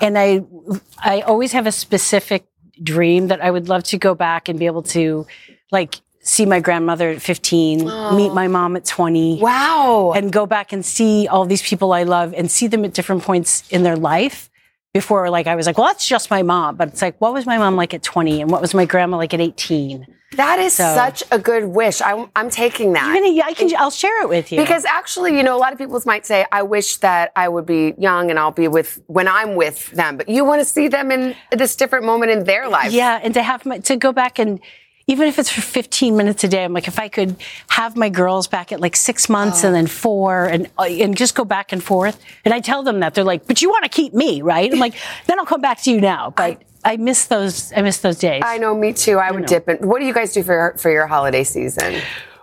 and 0.00 0.18
I 0.18 0.44
I 0.98 1.20
always 1.22 1.52
have 1.52 1.66
a 1.66 1.72
specific 1.72 2.46
dream 2.82 3.28
that 3.28 3.40
I 3.40 3.50
would 3.50 3.68
love 3.68 3.82
to 3.84 3.98
go 3.98 4.14
back 4.14 4.48
and 4.48 4.58
be 4.58 4.66
able 4.66 4.82
to, 4.82 5.26
like. 5.70 6.00
See 6.28 6.44
my 6.44 6.58
grandmother 6.58 7.10
at 7.10 7.22
15, 7.22 7.84
meet 8.16 8.32
my 8.32 8.48
mom 8.48 8.74
at 8.74 8.84
20. 8.84 9.38
Wow. 9.40 10.12
And 10.16 10.32
go 10.32 10.44
back 10.44 10.72
and 10.72 10.84
see 10.84 11.28
all 11.28 11.44
these 11.44 11.62
people 11.62 11.92
I 11.92 12.02
love 12.02 12.34
and 12.34 12.50
see 12.50 12.66
them 12.66 12.84
at 12.84 12.94
different 12.94 13.22
points 13.22 13.62
in 13.70 13.84
their 13.84 13.94
life. 13.94 14.50
Before, 14.92 15.30
like, 15.30 15.46
I 15.46 15.54
was 15.54 15.66
like, 15.66 15.78
well, 15.78 15.86
that's 15.86 16.04
just 16.04 16.28
my 16.28 16.42
mom. 16.42 16.74
But 16.74 16.88
it's 16.88 17.00
like, 17.00 17.20
what 17.20 17.32
was 17.32 17.46
my 17.46 17.58
mom 17.58 17.76
like 17.76 17.94
at 17.94 18.02
20? 18.02 18.42
And 18.42 18.50
what 18.50 18.60
was 18.60 18.74
my 18.74 18.86
grandma 18.86 19.18
like 19.18 19.34
at 19.34 19.40
18? 19.40 20.04
That 20.32 20.58
is 20.58 20.72
So- 20.74 20.94
such 20.94 21.22
a 21.30 21.38
good 21.38 21.64
wish. 21.64 22.02
I'm, 22.02 22.30
I'm 22.34 22.50
taking 22.50 22.92
that. 22.94 23.16
Even, 23.16 23.40
I 23.44 23.54
can, 23.54 23.70
I'll 23.76 23.90
share 23.90 24.22
it 24.22 24.28
with 24.28 24.50
you. 24.50 24.60
Because 24.60 24.84
actually, 24.84 25.36
you 25.36 25.42
know, 25.42 25.56
a 25.56 25.58
lot 25.58 25.72
of 25.72 25.78
people 25.78 26.00
might 26.04 26.26
say, 26.26 26.44
I 26.50 26.62
wish 26.62 26.96
that 26.98 27.30
I 27.36 27.48
would 27.48 27.64
be 27.66 27.94
young 27.96 28.30
and 28.30 28.38
I'll 28.38 28.50
be 28.50 28.66
with, 28.68 29.00
when 29.06 29.28
I'm 29.28 29.54
with 29.54 29.90
them. 29.92 30.16
But 30.16 30.28
you 30.28 30.44
want 30.44 30.60
to 30.60 30.64
see 30.64 30.88
them 30.88 31.12
in 31.12 31.36
this 31.52 31.76
different 31.76 32.04
moment 32.04 32.32
in 32.32 32.44
their 32.44 32.68
life. 32.68 32.92
Yeah, 32.92 33.20
and 33.22 33.34
to 33.34 33.42
have 33.42 33.64
my, 33.64 33.78
to 33.78 33.96
go 33.96 34.12
back 34.12 34.38
and 34.38 34.60
even 35.08 35.28
if 35.28 35.38
it's 35.38 35.48
for 35.48 35.60
15 35.60 36.16
minutes 36.16 36.42
a 36.42 36.48
day, 36.48 36.64
I'm 36.64 36.72
like, 36.72 36.88
if 36.88 36.98
I 36.98 37.08
could 37.08 37.36
have 37.68 37.96
my 37.96 38.08
girls 38.08 38.48
back 38.48 38.72
at 38.72 38.80
like 38.80 38.96
six 38.96 39.28
months 39.28 39.62
and 39.62 39.72
then 39.72 39.86
four 39.86 40.46
and, 40.46 40.66
uh, 40.78 40.82
and 40.82 41.16
just 41.16 41.36
go 41.36 41.44
back 41.44 41.72
and 41.72 41.82
forth. 41.82 42.20
And 42.44 42.52
I 42.52 42.58
tell 42.58 42.82
them 42.82 42.98
that 43.00 43.14
they're 43.14 43.22
like, 43.22 43.46
but 43.46 43.62
you 43.62 43.70
want 43.70 43.84
to 43.84 43.88
keep 43.88 44.12
me, 44.14 44.42
right? 44.42 44.72
I'm 44.72 44.80
like, 44.80 44.94
then 45.26 45.38
I'll 45.38 45.46
come 45.46 45.60
back 45.60 45.80
to 45.82 45.92
you 45.92 46.00
now. 46.00 46.30
But 46.36 46.42
I, 46.42 46.58
miss 46.96 47.26
those, 47.26 47.72
I 47.76 47.82
miss 47.82 47.98
those 47.98 48.18
days. 48.18 48.42
I 48.46 48.58
know, 48.58 48.72
me 48.76 48.92
too. 48.92 49.18
I 49.18 49.32
would 49.32 49.46
dip 49.46 49.68
in. 49.68 49.78
What 49.78 49.98
do 49.98 50.06
you 50.06 50.14
guys 50.14 50.32
do 50.32 50.44
for, 50.44 50.74
for 50.78 50.90
your 50.92 51.08
holiday 51.08 51.42
season? 51.42 52.00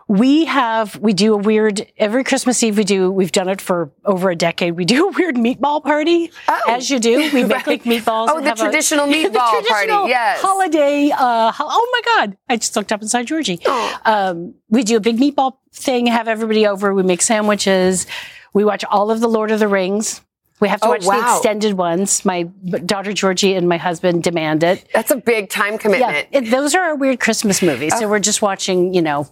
We 0.09 0.43
have, 0.45 0.97
we 0.99 1.13
do 1.13 1.33
a 1.33 1.37
weird, 1.37 1.87
every 1.97 2.25
Christmas 2.25 2.61
Eve 2.61 2.77
we 2.77 2.83
do, 2.83 3.09
we've 3.09 3.31
done 3.31 3.47
it 3.47 3.61
for 3.61 3.89
over 4.03 4.29
a 4.29 4.35
decade. 4.35 4.75
We 4.75 4.83
do 4.83 5.07
a 5.07 5.11
weird 5.11 5.35
meatball 5.37 5.81
party, 5.81 6.29
as 6.67 6.89
you 6.89 6.99
do. 6.99 7.31
We 7.33 7.43
make 7.45 7.65
like 7.65 7.83
meatballs. 7.85 8.27
Oh, 8.29 8.35
and 8.37 8.45
the 8.45 8.49
have 8.49 8.59
a- 8.59 8.63
traditional 8.63 9.07
the 9.07 9.13
meatball 9.13 9.65
party, 9.65 9.93
yes. 10.09 10.41
Holiday, 10.41 11.09
uh, 11.17 11.51
ho- 11.53 11.65
oh 11.69 11.89
my 11.93 12.01
God. 12.25 12.37
I 12.49 12.57
just 12.57 12.75
looked 12.75 12.91
up 12.91 13.01
inside 13.01 13.27
Georgie. 13.27 13.65
Um, 14.03 14.55
we 14.69 14.83
do 14.83 14.97
a 14.97 14.99
big 14.99 15.17
meatball 15.17 15.53
thing, 15.73 16.07
have 16.07 16.27
everybody 16.27 16.67
over. 16.67 16.93
We 16.93 17.03
make 17.03 17.21
sandwiches. 17.21 18.05
We 18.53 18.65
watch 18.65 18.83
all 18.83 19.09
of 19.09 19.21
the 19.21 19.29
Lord 19.29 19.51
of 19.51 19.59
the 19.59 19.69
Rings. 19.69 20.19
We 20.63 20.69
have 20.69 20.79
to 20.81 20.87
Oh, 20.87 20.91
watch 20.91 21.01
the 21.05 21.19
extended 21.35 21.73
ones. 21.73 22.23
My 22.23 22.43
daughter 22.85 23.11
Georgie 23.11 23.53
and 23.55 23.67
my 23.67 23.75
husband 23.77 24.23
demand 24.23 24.63
it. 24.63 24.87
That's 24.93 25.11
a 25.11 25.17
big 25.17 25.49
time 25.49 25.77
commitment. 25.77 26.27
Yeah, 26.31 26.39
it, 26.39 26.49
those 26.49 26.73
are 26.73 26.81
our 26.81 26.95
weird 26.95 27.19
Christmas 27.19 27.61
movies. 27.61 27.93
So 27.99 28.07
we're 28.07 28.19
just 28.19 28.41
watching, 28.41 28.93
you 28.93 29.01
know, 29.01 29.27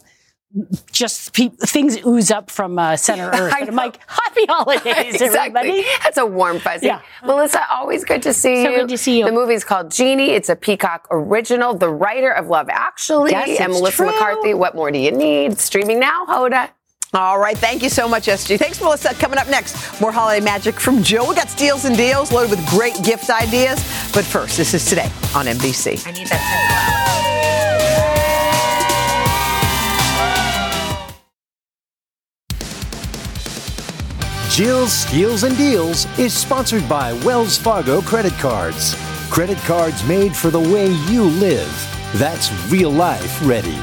just 0.91 1.32
pe- 1.34 1.48
things 1.48 1.98
ooze 2.06 2.30
up 2.32 2.52
from 2.52 2.78
uh, 2.78 2.98
center 2.98 3.30
earth. 3.34 3.54
I'm 3.56 3.74
like, 3.76 3.98
happy 4.10 4.46
holidays, 4.46 5.13
exactly. 5.22 5.38
everybody. 5.39 5.86
That's 6.04 6.17
a 6.17 6.26
warm 6.26 6.60
fuzzy. 6.60 6.88
Yeah. 6.88 7.02
Melissa, 7.24 7.62
always 7.72 8.04
good 8.04 8.22
to 8.24 8.34
see 8.34 8.63
So 8.65 8.70
you. 8.70 8.76
good 8.80 8.89
to 8.89 8.98
see 8.98 9.20
you. 9.20 9.26
The 9.26 9.32
movie's 9.32 9.63
called 9.63 9.89
Genie. 9.91 10.32
It's 10.32 10.50
a 10.50 10.56
Peacock 10.58 11.08
original. 11.10 11.74
The 11.76 11.89
writer 11.89 12.32
of 12.32 12.48
Love 12.48 12.67
Actually 12.70 13.32
Yes, 13.32 13.62
and 13.62 13.72
Melissa 13.72 13.96
true. 13.98 14.06
McCarthy. 14.08 14.54
What 14.54 14.76
more 14.76 14.91
do 14.91 15.00
you 15.00 15.12
need? 15.12 15.58
Streaming 15.60 16.02
now, 16.02 16.26
Hoda. 16.26 16.72
All 17.13 17.38
right, 17.38 17.58
thank 17.58 17.84
you 17.84 17.89
so 17.89 18.08
much, 18.08 18.28
SG. 18.28 18.58
Thanks, 18.58 18.80
Melissa. 18.80 19.13
Coming 19.13 19.38
up 19.38 19.50
next, 19.50 20.00
more 20.00 20.13
holiday 20.13 20.39
magic 20.39 20.80
from 20.80 21.04
Jill. 21.04 21.28
We 21.28 21.36
got 21.36 21.50
steals 21.50 21.84
and 21.84 21.97
deals 21.97 22.32
loaded 22.32 22.52
with 22.52 22.65
great 22.69 22.95
gift 23.04 23.30
ideas. 23.30 23.80
But 24.13 24.24
first, 24.24 24.56
this 24.56 24.74
is 24.74 24.86
today 24.86 25.12
on 25.36 25.45
NBC. 25.45 26.08
I 26.08 26.12
need 26.12 26.28
that. 26.28 27.28
Jill's 34.50 34.93
Steals 34.93 35.43
and 35.43 35.58
Deals 35.58 36.06
is 36.17 36.34
sponsored 36.34 36.88
by 36.88 37.12
Wells 37.26 37.58
Fargo 37.58 38.02
Credit 38.02 38.34
Cards. 38.34 38.95
Credit 39.30 39.58
cards 39.60 40.02
made 40.06 40.34
for 40.34 40.50
the 40.50 40.60
way 40.60 40.88
you 41.10 41.24
live. 41.24 41.71
That's 42.15 42.52
real 42.71 42.91
life 42.91 43.45
ready. 43.45 43.78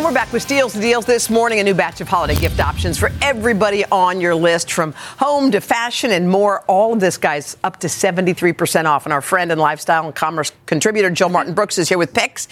And 0.00 0.06
we're 0.06 0.14
back 0.14 0.32
with 0.32 0.40
Steals 0.40 0.72
and 0.74 0.80
Deals 0.80 1.04
this 1.04 1.28
morning. 1.28 1.60
A 1.60 1.62
new 1.62 1.74
batch 1.74 2.00
of 2.00 2.08
holiday 2.08 2.34
gift 2.34 2.58
options 2.58 2.96
for 2.96 3.10
everybody 3.20 3.84
on 3.84 4.18
your 4.18 4.34
list, 4.34 4.72
from 4.72 4.94
home 4.94 5.50
to 5.50 5.60
fashion 5.60 6.10
and 6.10 6.26
more. 6.26 6.62
All 6.62 6.94
of 6.94 7.00
this, 7.00 7.18
guys, 7.18 7.58
up 7.62 7.80
to 7.80 7.86
73% 7.86 8.86
off. 8.86 9.04
And 9.04 9.12
our 9.12 9.20
friend 9.20 9.52
and 9.52 9.60
lifestyle 9.60 10.06
and 10.06 10.14
commerce 10.14 10.52
contributor, 10.64 11.10
Jill 11.10 11.26
mm-hmm. 11.26 11.34
Martin 11.34 11.52
Brooks, 11.52 11.76
is 11.76 11.90
here 11.90 11.98
with 11.98 12.14
picks. 12.14 12.48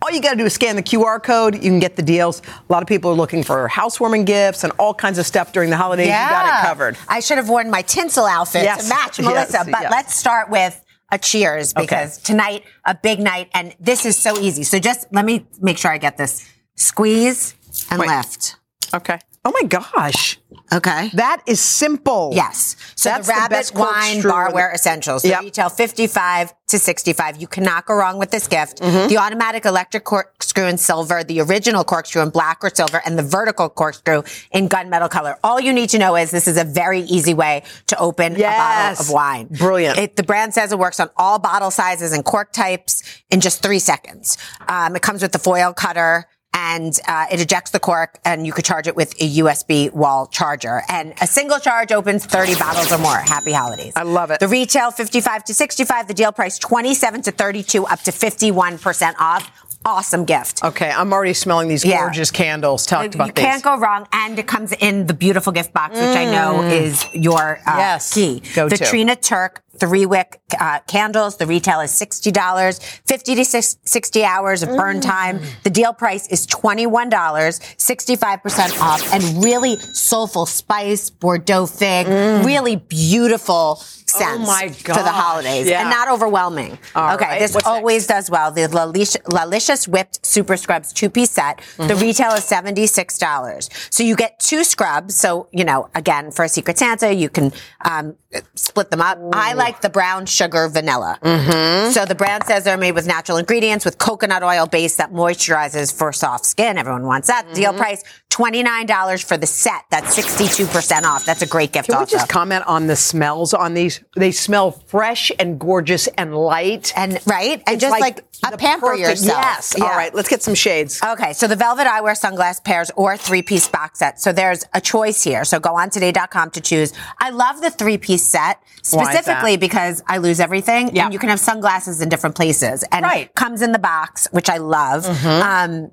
All 0.00 0.12
you 0.12 0.22
got 0.22 0.30
to 0.30 0.36
do 0.36 0.44
is 0.44 0.54
scan 0.54 0.76
the 0.76 0.82
QR 0.84 1.20
code. 1.20 1.56
You 1.56 1.62
can 1.62 1.80
get 1.80 1.96
the 1.96 2.02
deals. 2.02 2.40
A 2.40 2.72
lot 2.72 2.82
of 2.82 2.88
people 2.88 3.10
are 3.10 3.14
looking 3.14 3.42
for 3.42 3.66
housewarming 3.66 4.24
gifts 4.24 4.62
and 4.62 4.72
all 4.78 4.94
kinds 4.94 5.18
of 5.18 5.26
stuff 5.26 5.52
during 5.52 5.70
the 5.70 5.76
holidays. 5.76 6.06
You 6.06 6.12
got 6.12 6.46
it 6.46 6.68
covered. 6.68 6.96
I 7.08 7.18
should 7.18 7.38
have 7.38 7.48
worn 7.48 7.68
my 7.68 7.82
tinsel 7.82 8.26
outfit 8.26 8.62
Yes. 8.62 8.84
to 8.84 8.88
match 8.94 9.18
Yes, 9.18 9.26
Melissa. 9.26 9.64
But 9.68 9.82
yes. 9.82 9.90
let's 9.90 10.14
start 10.14 10.50
with 10.50 10.80
a 11.10 11.18
cheers 11.18 11.72
because 11.72 12.18
tonight, 12.18 12.62
a 12.86 12.94
big 12.94 13.18
night, 13.18 13.48
and 13.54 13.74
this 13.80 14.06
is 14.06 14.16
so 14.16 14.38
easy. 14.38 14.62
So 14.62 14.78
just 14.78 15.12
let 15.12 15.24
me 15.24 15.44
make 15.60 15.78
sure 15.78 15.90
I 15.90 15.98
get 15.98 16.16
this. 16.16 16.48
Squeeze 16.76 17.54
and 17.90 18.00
Wait. 18.00 18.08
lift. 18.08 18.56
Okay. 18.94 19.18
Oh 19.44 19.50
my 19.60 19.66
gosh. 19.66 20.38
Okay. 20.72 21.10
That 21.14 21.42
is 21.46 21.60
simple. 21.60 22.30
Yes. 22.32 22.76
So 22.94 23.08
That's 23.10 23.26
the 23.26 23.32
the 23.32 23.38
Rabbit 23.40 23.50
best 23.50 23.74
Wine. 23.74 24.22
Barware 24.22 24.72
Essentials. 24.72 25.22
They 25.22 25.30
Yep. 25.30 25.40
retail 25.42 25.68
55 25.68 26.54
to 26.68 26.78
65. 26.78 27.40
You 27.40 27.48
cannot 27.48 27.84
go 27.84 27.94
wrong 27.94 28.18
with 28.18 28.30
this 28.30 28.46
gift. 28.46 28.80
Mm-hmm. 28.80 29.08
The 29.08 29.18
automatic 29.18 29.64
electric 29.64 30.04
corkscrew 30.04 30.66
in 30.66 30.78
silver, 30.78 31.24
the 31.24 31.40
original 31.40 31.82
corkscrew 31.82 32.22
in 32.22 32.30
black 32.30 32.58
or 32.62 32.70
silver, 32.72 33.02
and 33.04 33.18
the 33.18 33.22
vertical 33.24 33.68
corkscrew 33.68 34.22
in 34.52 34.68
gunmetal 34.68 35.10
color. 35.10 35.36
All 35.42 35.60
you 35.60 35.72
need 35.72 35.90
to 35.90 35.98
know 35.98 36.14
is 36.16 36.30
this 36.30 36.46
is 36.46 36.56
a 36.56 36.64
very 36.64 37.00
easy 37.00 37.34
way 37.34 37.64
to 37.88 37.98
open 37.98 38.36
a 38.36 38.40
bottle 38.42 39.00
of 39.00 39.10
wine. 39.10 39.48
Brilliant. 39.50 39.98
It, 39.98 40.14
the 40.16 40.22
brand 40.22 40.54
says 40.54 40.70
it 40.70 40.78
works 40.78 41.00
on 41.00 41.10
all 41.16 41.40
bottle 41.40 41.72
sizes 41.72 42.12
and 42.12 42.24
cork 42.24 42.52
types 42.52 43.02
in 43.30 43.40
just 43.40 43.60
three 43.62 43.80
seconds. 43.80 44.38
Um, 44.68 44.94
it 44.94 45.02
comes 45.02 45.20
with 45.20 45.32
the 45.32 45.38
foil 45.40 45.72
cutter 45.74 46.28
and 46.54 46.98
uh, 47.08 47.26
it 47.30 47.40
ejects 47.40 47.70
the 47.70 47.80
cork 47.80 48.18
and 48.24 48.46
you 48.46 48.52
could 48.52 48.64
charge 48.64 48.86
it 48.86 48.96
with 48.96 49.14
a 49.20 49.36
USB 49.38 49.92
wall 49.92 50.26
charger. 50.26 50.82
And 50.88 51.14
a 51.20 51.26
single 51.26 51.58
charge 51.58 51.92
opens 51.92 52.26
30 52.26 52.56
bottles 52.56 52.92
or 52.92 52.98
more. 52.98 53.16
Happy 53.16 53.52
holidays. 53.52 53.92
I 53.96 54.02
love 54.02 54.30
it. 54.30 54.40
The 54.40 54.48
retail 54.48 54.90
55 54.90 55.44
to 55.44 55.54
65, 55.54 56.08
the 56.08 56.14
deal 56.14 56.32
price 56.32 56.58
27 56.58 57.22
to 57.22 57.30
32 57.30 57.84
up 57.86 58.00
to 58.00 58.10
51% 58.10 59.14
off. 59.18 59.50
Awesome 59.84 60.24
gift. 60.24 60.62
Okay, 60.62 60.90
I'm 60.90 61.12
already 61.12 61.34
smelling 61.34 61.68
these 61.68 61.84
Yeah. 61.84 61.98
gorgeous 62.02 62.30
candles. 62.30 62.86
Talked 62.86 63.14
about 63.14 63.28
you 63.28 63.32
these. 63.34 63.44
can't 63.44 63.62
go 63.62 63.76
wrong, 63.78 64.06
and 64.12 64.38
it 64.38 64.46
comes 64.46 64.72
in 64.72 65.06
the 65.06 65.14
beautiful 65.14 65.52
gift 65.52 65.72
box, 65.72 65.94
which 65.94 66.16
I 66.16 66.24
know 66.24 66.60
Mm. 66.62 66.70
is 66.70 67.04
your 67.12 67.58
uh, 67.66 67.74
Yes. 67.78 68.12
key. 68.14 68.42
Go 68.54 68.68
the 68.68 68.76
to. 68.76 68.84
Trina 68.84 69.16
Turk 69.16 69.62
three 69.80 70.06
wick 70.06 70.38
uh, 70.60 70.78
candles. 70.86 71.38
The 71.38 71.46
retail 71.46 71.80
is 71.80 71.90
sixty 71.90 72.30
dollars, 72.30 72.78
fifty 73.06 73.34
to 73.34 73.44
six- 73.44 73.76
sixty 73.84 74.22
hours 74.24 74.62
of 74.62 74.68
burn 74.76 74.98
Mm. 74.98 75.02
time. 75.02 75.40
The 75.64 75.70
deal 75.70 75.92
price 75.92 76.26
is 76.28 76.46
twenty 76.46 76.86
one 76.86 77.08
dollars, 77.08 77.58
sixty 77.76 78.14
five 78.14 78.42
percent 78.42 78.80
off, 78.80 79.02
and 79.12 79.42
really 79.42 79.78
soulful 79.92 80.46
spice, 80.46 81.10
Bordeaux 81.10 81.66
fig, 81.66 82.06
really 82.46 82.76
beautiful 82.76 83.82
Oh 84.20 84.38
my 84.38 84.68
god. 84.84 84.96
for 84.96 85.02
the 85.02 85.10
holidays, 85.12 85.68
yeah. 85.68 85.80
and 85.82 85.90
not 85.90 86.08
overwhelming. 86.08 86.78
All 86.94 87.14
okay, 87.14 87.24
right, 87.24 87.38
this 87.38 87.54
what's 87.54 87.66
always 87.66 88.06
does 88.06 88.30
well. 88.30 88.50
The 88.50 88.62
Lalicious 88.68 89.88
Whipped 89.88 90.24
Super 90.24 90.56
Scrubs 90.56 90.92
two 90.92 91.10
piece 91.10 91.30
set. 91.30 91.60
The 91.76 91.82
Mm-hmm. 91.84 92.00
retail 92.02 92.32
is 92.32 92.44
seventy 92.44 92.86
six 92.86 93.18
dollars. 93.18 93.68
So 93.90 94.02
you 94.02 94.16
get 94.16 94.38
two 94.40 94.64
scrubs. 94.64 95.14
So 95.16 95.48
you 95.52 95.64
know, 95.64 95.88
again, 95.94 96.30
for 96.30 96.44
a 96.44 96.48
Secret 96.48 96.78
Santa, 96.78 97.12
you 97.12 97.28
can 97.28 97.52
um, 97.84 98.16
split 98.54 98.90
them 98.90 99.00
up. 99.00 99.18
I 99.32 99.52
like 99.54 99.80
the 99.80 99.90
brown 99.90 100.26
sugar 100.26 100.68
vanilla. 100.68 101.18
Mm-hmm. 101.22 101.90
So 101.92 102.04
the 102.04 102.14
brand 102.14 102.44
says 102.46 102.64
they're 102.64 102.76
made 102.76 102.92
with 102.92 103.06
natural 103.06 103.38
ingredients 103.38 103.84
with 103.84 103.98
coconut 103.98 104.42
oil 104.42 104.66
base 104.66 104.96
that 104.96 105.12
moisturizes 105.12 105.92
for 105.96 106.12
soft 106.12 106.46
skin. 106.46 106.78
Everyone 106.78 107.04
wants 107.06 107.28
that. 107.28 107.44
Mm-hmm. 107.46 107.54
Deal 107.54 107.72
price 107.74 108.02
twenty 108.30 108.62
nine 108.62 108.86
dollars 108.86 109.22
for 109.22 109.36
the 109.36 109.46
set. 109.46 109.82
That's 109.90 110.14
sixty 110.14 110.46
two 110.48 110.66
percent 110.66 111.04
off. 111.06 111.24
That's 111.24 111.42
a 111.42 111.46
great 111.46 111.72
gift. 111.72 111.88
Can 111.88 111.96
we 111.96 112.00
also. 112.00 112.16
just 112.16 112.28
comment 112.28 112.64
on 112.66 112.86
the 112.86 112.96
smells 112.96 113.54
on 113.54 113.74
these? 113.74 114.01
They 114.16 114.30
smell 114.32 114.70
fresh 114.72 115.30
and 115.38 115.58
gorgeous 115.58 116.06
and 116.18 116.34
light. 116.36 116.92
And 116.96 117.18
right? 117.26 117.62
And 117.66 117.74
It's 117.74 117.80
just 117.82 118.00
like, 118.00 118.24
a 118.44 118.56
pamper 118.56 118.86
perfect- 118.88 119.00
yourself. 119.08 119.38
Yes. 119.42 119.74
All 119.80 119.86
Yeah. 119.86 119.96
right, 119.96 120.14
let's 120.14 120.28
get 120.28 120.42
some 120.42 120.54
shades. 120.54 121.00
Okay, 121.02 121.32
so 121.32 121.46
the 121.46 121.56
velvet 121.56 121.86
eyewear 121.86 122.18
sunglass 122.18 122.62
pairs 122.62 122.90
or 122.96 123.16
three 123.16 123.42
piece 123.42 123.68
box 123.68 124.00
set. 124.00 124.20
So 124.20 124.32
there's 124.32 124.64
a 124.74 124.80
choice 124.80 125.22
here. 125.22 125.44
So 125.44 125.60
go 125.60 125.76
on 125.76 125.90
today.com 125.90 126.50
to 126.50 126.60
choose. 126.60 126.92
I 127.20 127.30
love 127.30 127.60
the 127.60 127.70
three 127.70 127.98
piece 127.98 128.24
set 128.24 128.58
Why 128.90 129.02
is 129.02 129.08
that? 129.08 129.12
specifically 129.24 129.56
because 129.56 130.02
I 130.08 130.18
lose 130.18 130.40
everything. 130.40 130.94
Yeah. 130.94 131.04
And 131.04 131.12
you 131.12 131.18
can 131.18 131.28
have 131.28 131.40
sunglasses 131.40 132.00
in 132.00 132.08
different 132.08 132.34
places. 132.36 132.84
And 132.90 133.04
Right. 133.04 133.26
Mm-hmm. 133.26 133.34
comes 133.34 133.62
in 133.62 133.72
the 133.72 133.78
box, 133.78 134.26
which 134.32 134.50
I 134.50 134.56
love. 134.58 135.06
Um, 135.26 135.90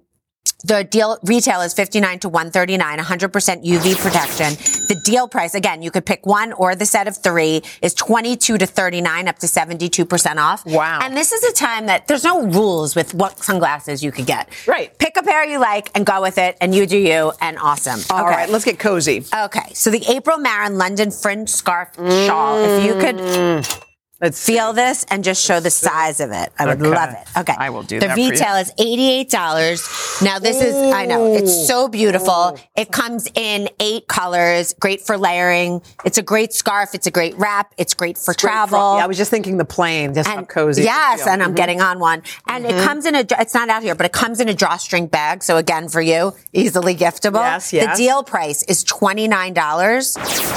the 0.64 0.84
deal 0.84 1.18
retail 1.24 1.62
is 1.62 1.74
59 1.74 2.20
to 2.20 2.30
139, 2.30 3.00
100% 3.00 3.66
UV 3.66 3.96
protection. 3.98 4.54
The 4.88 5.02
deal 5.06 5.28
price, 5.28 5.56
again, 5.56 5.82
you 5.82 5.92
could 5.92 6.06
pick 6.06 6.26
one 6.26 6.54
or 6.54 6.76
the 6.76 6.86
set 6.86 7.08
of 7.08 7.16
three 7.18 7.62
is 7.82 7.94
22 7.94 8.58
to 8.58 8.66
39, 8.66 9.28
up 9.28 9.40
to 9.40 9.48
72% 9.48 10.38
off. 10.38 10.66
Wow. 10.66 11.00
And 11.02 11.16
this 11.16 11.32
is 11.32 11.44
a 11.44 11.54
time 11.54 11.86
that 11.86 12.08
there's 12.08 12.24
no 12.24 12.46
rules 12.46 12.96
with 12.96 13.14
what 13.14 13.40
sunglasses 13.40 14.04
you 14.04 14.12
could 14.12 14.26
get. 14.26 14.50
Right. 14.68 14.98
Pick 14.98 15.16
a 15.18 15.24
pair 15.24 15.46
you 15.46 15.60
like 15.60 15.92
and 15.96 16.06
go 16.06 16.22
with 16.22 16.38
it 16.38 16.58
and 16.60 16.76
you 16.76 16.86
do 16.86 16.98
you 16.98 17.32
and 17.40 17.58
awesome. 17.60 18.00
All 18.10 18.26
right, 18.26 18.50
let's 18.50 18.66
get 18.66 18.80
cozy. 18.80 19.24
Okay. 19.34 19.74
So 19.74 19.90
the 19.90 20.04
April 20.10 20.38
Marin 20.38 20.78
London 20.78 21.12
fringe 21.12 21.50
scarf 21.50 21.96
shawl. 21.96 22.58
If 22.60 22.86
you 22.86 22.94
could 23.00 23.20
Mm. 23.30 23.89
Let's 24.22 24.46
feel 24.46 24.74
this 24.74 25.06
and 25.10 25.24
just 25.24 25.46
show 25.46 25.62
the 25.62 25.70
size 25.70 26.20
of 26.20 26.32
it, 26.32 26.52
I 26.60 26.66
would 26.66 26.82
Okay. 26.82 26.90
love 26.90 27.10
it. 27.12 27.40
Okay. 27.40 27.56
I 27.58 27.70
will 27.70 27.84
do 27.84 28.02
the 28.02 28.08
that 28.08 28.16
for 28.16 28.20
you. 28.20 28.32
retail 28.32 28.56
is 28.56 28.72
$88. 28.78 30.22
Now 30.22 30.40
this 30.40 30.62
is, 30.62 30.76
I 30.94 31.06
know, 31.06 31.34
it's 31.34 31.68
so 31.68 31.88
beautiful. 31.88 32.60
It 32.76 32.92
comes 32.92 33.28
in 33.34 33.70
eight 33.80 34.08
colors, 34.10 34.74
great 34.78 35.02
for 35.06 35.18
layering. 35.18 35.82
It's 36.04 36.18
a 36.18 36.22
great 36.22 36.52
scarf. 36.52 36.90
It's 36.94 37.08
a 37.08 37.12
great 37.12 37.38
wrap. 37.38 37.74
It's 37.78 37.94
great 37.94 38.18
for 38.18 38.34
travel. 38.34 38.98
Yeah, 38.98 39.06
I 39.06 39.08
was 39.08 39.18
just 39.18 39.32
thinking 39.32 39.58
the 39.58 39.64
plane, 39.64 40.14
just 40.14 40.28
how 40.28 40.42
cozy. 40.44 40.84
Yes, 40.84 41.26
and 41.26 41.42
I'm 41.42 41.54
Mhm. 41.54 41.56
getting 41.56 41.82
on 41.82 42.00
one. 42.00 42.22
And 42.48 42.66
it 42.66 42.84
comes 42.84 43.06
in 43.06 43.16
a, 43.16 43.24
it's 43.40 43.54
not 43.54 43.70
out 43.70 43.84
here, 43.84 43.96
but 43.96 44.06
it 44.06 44.12
comes 44.12 44.42
in 44.42 44.50
a 44.50 44.54
drawstring 44.54 45.08
bag. 45.08 45.44
So 45.44 45.56
again, 45.56 45.88
for 45.88 46.02
you, 46.02 46.34
easily 46.52 46.94
giftable. 46.96 47.40
Yes, 47.40 47.72
yes. 47.72 47.98
The 47.98 48.04
deal 48.04 48.24
price 48.24 48.64
is 48.64 48.84
$29. 48.84 50.16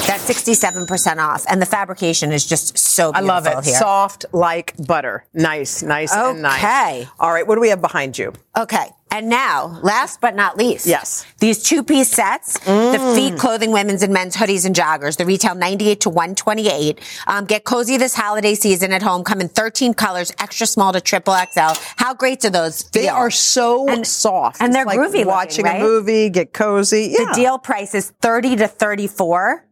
That's 0.09 0.25
67% 0.25 1.21
off. 1.21 1.45
And 1.49 1.63
the 1.63 1.67
fabrication 1.67 2.33
is 2.33 2.45
just 2.45 2.77
so 2.77 3.13
I 3.15 3.21
love 3.21 3.47
it. 3.47 3.52
Here. 3.61 3.75
Soft 3.75 4.25
like 4.33 4.75
butter. 4.87 5.25
Nice, 5.35 5.83
nice, 5.83 6.13
and 6.15 6.43
nice. 6.43 6.59
Okay. 6.59 7.09
All 7.19 7.33
right, 7.33 7.47
what 7.47 7.57
do 7.57 7.61
we 7.61 7.69
have 7.69 7.81
behind 7.81 8.17
you? 8.19 8.33
Okay. 8.57 8.87
And 9.15 9.29
now, 9.29 9.79
last 9.83 10.23
but 10.23 10.35
not 10.35 10.57
least. 10.57 10.87
Yes. 10.87 11.27
These 11.39 11.63
two 11.63 11.83
piece 11.83 12.09
sets, 12.09 12.59
the 12.61 13.13
Feat, 13.15 13.39
clothing, 13.39 13.71
women's 13.71 14.03
and 14.03 14.11
men's 14.11 14.35
hoodies 14.35 14.65
and 14.65 14.75
joggers, 14.75 15.19
the 15.19 15.27
retail 15.27 15.55
98 15.55 16.01
to 16.01 16.09
128. 16.09 16.99
Um, 17.27 17.45
get 17.45 17.65
cozy 17.65 17.99
this 17.99 18.15
holiday 18.15 18.55
season 18.55 18.91
at 18.91 19.03
home. 19.03 19.23
Come 19.23 19.43
in 19.43 19.51
13 19.51 19.93
colors, 19.93 20.33
extra 20.39 20.67
small 20.67 20.95
to 20.95 21.01
triple 21.03 21.35
XL. 21.35 21.79
How 21.97 22.15
great 22.15 22.41
do 22.41 22.49
those 22.49 22.83
feel? 22.85 23.03
They 23.03 23.09
are 23.09 23.31
so 23.31 23.87
soft. 24.03 24.63
and 24.63 24.69
It's 24.71 24.77
they're 24.77 24.87
like 24.87 24.99
groovy 24.99 25.13
looking, 25.13 25.27
Watching 25.27 25.65
right? 25.67 25.81
a 25.83 25.85
movie, 25.85 26.31
get 26.31 26.55
cozy. 26.55 27.09
The 27.13 27.33
deal 27.35 27.59
price 27.59 27.95
is 27.95 28.15
30 28.23 28.57
to 28.57 28.67
34. 28.69 29.67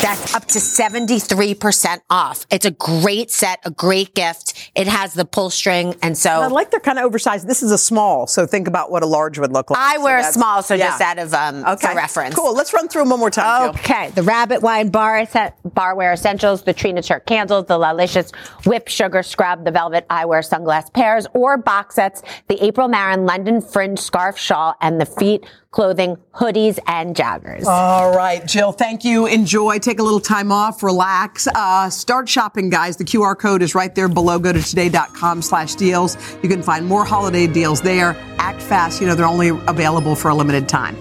That's 0.00 0.32
up 0.34 0.44
to 0.46 0.60
73% 0.60 1.98
off. 2.08 2.46
It's 2.50 2.64
a 2.64 2.70
great 2.70 3.32
set, 3.32 3.58
a 3.64 3.70
great 3.70 4.14
gift. 4.14 4.70
It 4.76 4.86
has 4.86 5.12
the 5.14 5.24
pull 5.24 5.50
string. 5.50 5.96
And 6.02 6.16
so 6.16 6.30
I 6.30 6.46
like 6.46 6.70
they're 6.70 6.78
kind 6.78 6.98
of 7.00 7.04
oversized. 7.04 7.48
This 7.48 7.64
is 7.64 7.72
a 7.72 7.78
small, 7.78 8.28
so 8.28 8.46
think 8.46 8.68
about 8.68 8.77
what 8.86 9.02
a 9.02 9.06
large 9.06 9.38
would 9.38 9.52
look 9.52 9.70
like. 9.70 9.78
I 9.78 9.96
So 9.96 10.02
wear 10.04 10.18
a 10.18 10.24
small, 10.24 10.62
so 10.62 10.76
just 10.76 11.00
yeah. 11.00 11.10
out 11.10 11.18
of 11.18 11.34
um, 11.34 11.76
for 11.76 11.94
reference. 11.94 12.34
Cool. 12.34 12.54
Let's 12.54 12.72
run 12.72 12.88
through 12.88 13.02
them 13.02 13.10
one 13.10 13.20
more 13.20 13.30
time. 13.30 13.72
Jill. 13.72 13.80
Okay, 13.80 14.10
the 14.10 14.22
Rabbit 14.22 14.62
Wine 14.62 14.88
Bar 14.90 15.26
set, 15.26 15.56
Barware 15.64 16.12
Essentials, 16.12 16.62
the 16.62 16.72
Trina 16.72 17.02
Turk 17.02 17.26
Candles, 17.26 17.66
the 17.66 17.78
Lalicious 17.78 18.32
Whip 18.66 18.88
Sugar 18.88 19.22
Scrub, 19.22 19.64
the 19.64 19.70
Velvet 19.70 20.06
Eyewear 20.08 20.48
Sunglass 20.48 20.92
Pairs, 20.92 21.26
or 21.34 21.56
box 21.56 21.96
sets, 21.96 22.22
the 22.48 22.62
April 22.64 22.88
Marin 22.88 23.26
London 23.26 23.60
Fringe 23.60 23.98
Scarf 23.98 24.38
Shawl, 24.38 24.74
and 24.80 25.00
the 25.00 25.06
Feat 25.06 25.46
Clothing 25.70 26.16
Hoodies 26.34 26.78
and 26.86 27.14
Joggers. 27.14 27.64
All 27.64 28.16
right, 28.16 28.44
Jill, 28.46 28.72
thank 28.72 29.04
you. 29.04 29.26
Enjoy. 29.26 29.78
Take 29.78 29.98
a 29.98 30.02
little 30.02 30.20
time 30.20 30.50
off, 30.50 30.82
relax. 30.82 31.46
Uh, 31.46 31.90
start 31.90 32.28
shopping, 32.28 32.70
guys. 32.70 32.96
The 32.96 33.04
QR 33.04 33.38
code 33.38 33.62
is 33.62 33.74
right 33.74 33.94
there 33.94 34.08
below. 34.08 34.38
Go 34.38 34.52
to 34.52 34.62
today.com 34.62 35.42
slash 35.42 35.74
deals. 35.74 36.16
You 36.42 36.48
can 36.48 36.62
find 36.62 36.86
more 36.86 37.04
holiday 37.04 37.46
deals 37.46 37.82
there. 37.82 38.16
Act 38.38 38.62
fast. 38.62 39.00
You 39.00 39.06
know, 39.06 39.14
they're 39.14 39.26
only 39.26 39.48
available 39.48 40.14
for 40.14 40.30
a 40.30 40.34
limited 40.34 40.68
time. 40.68 40.98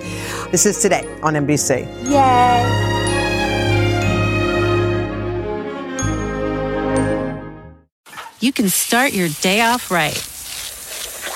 This 0.51 0.65
is 0.65 0.82
Today 0.82 1.07
on 1.24 1.34
NBC. 1.34 1.88
Yay. 2.09 2.97
you 8.39 8.53
can 8.53 8.70
start 8.70 9.13
your 9.13 9.30
day 9.41 9.61
off 9.61 9.89
right. 9.89 10.15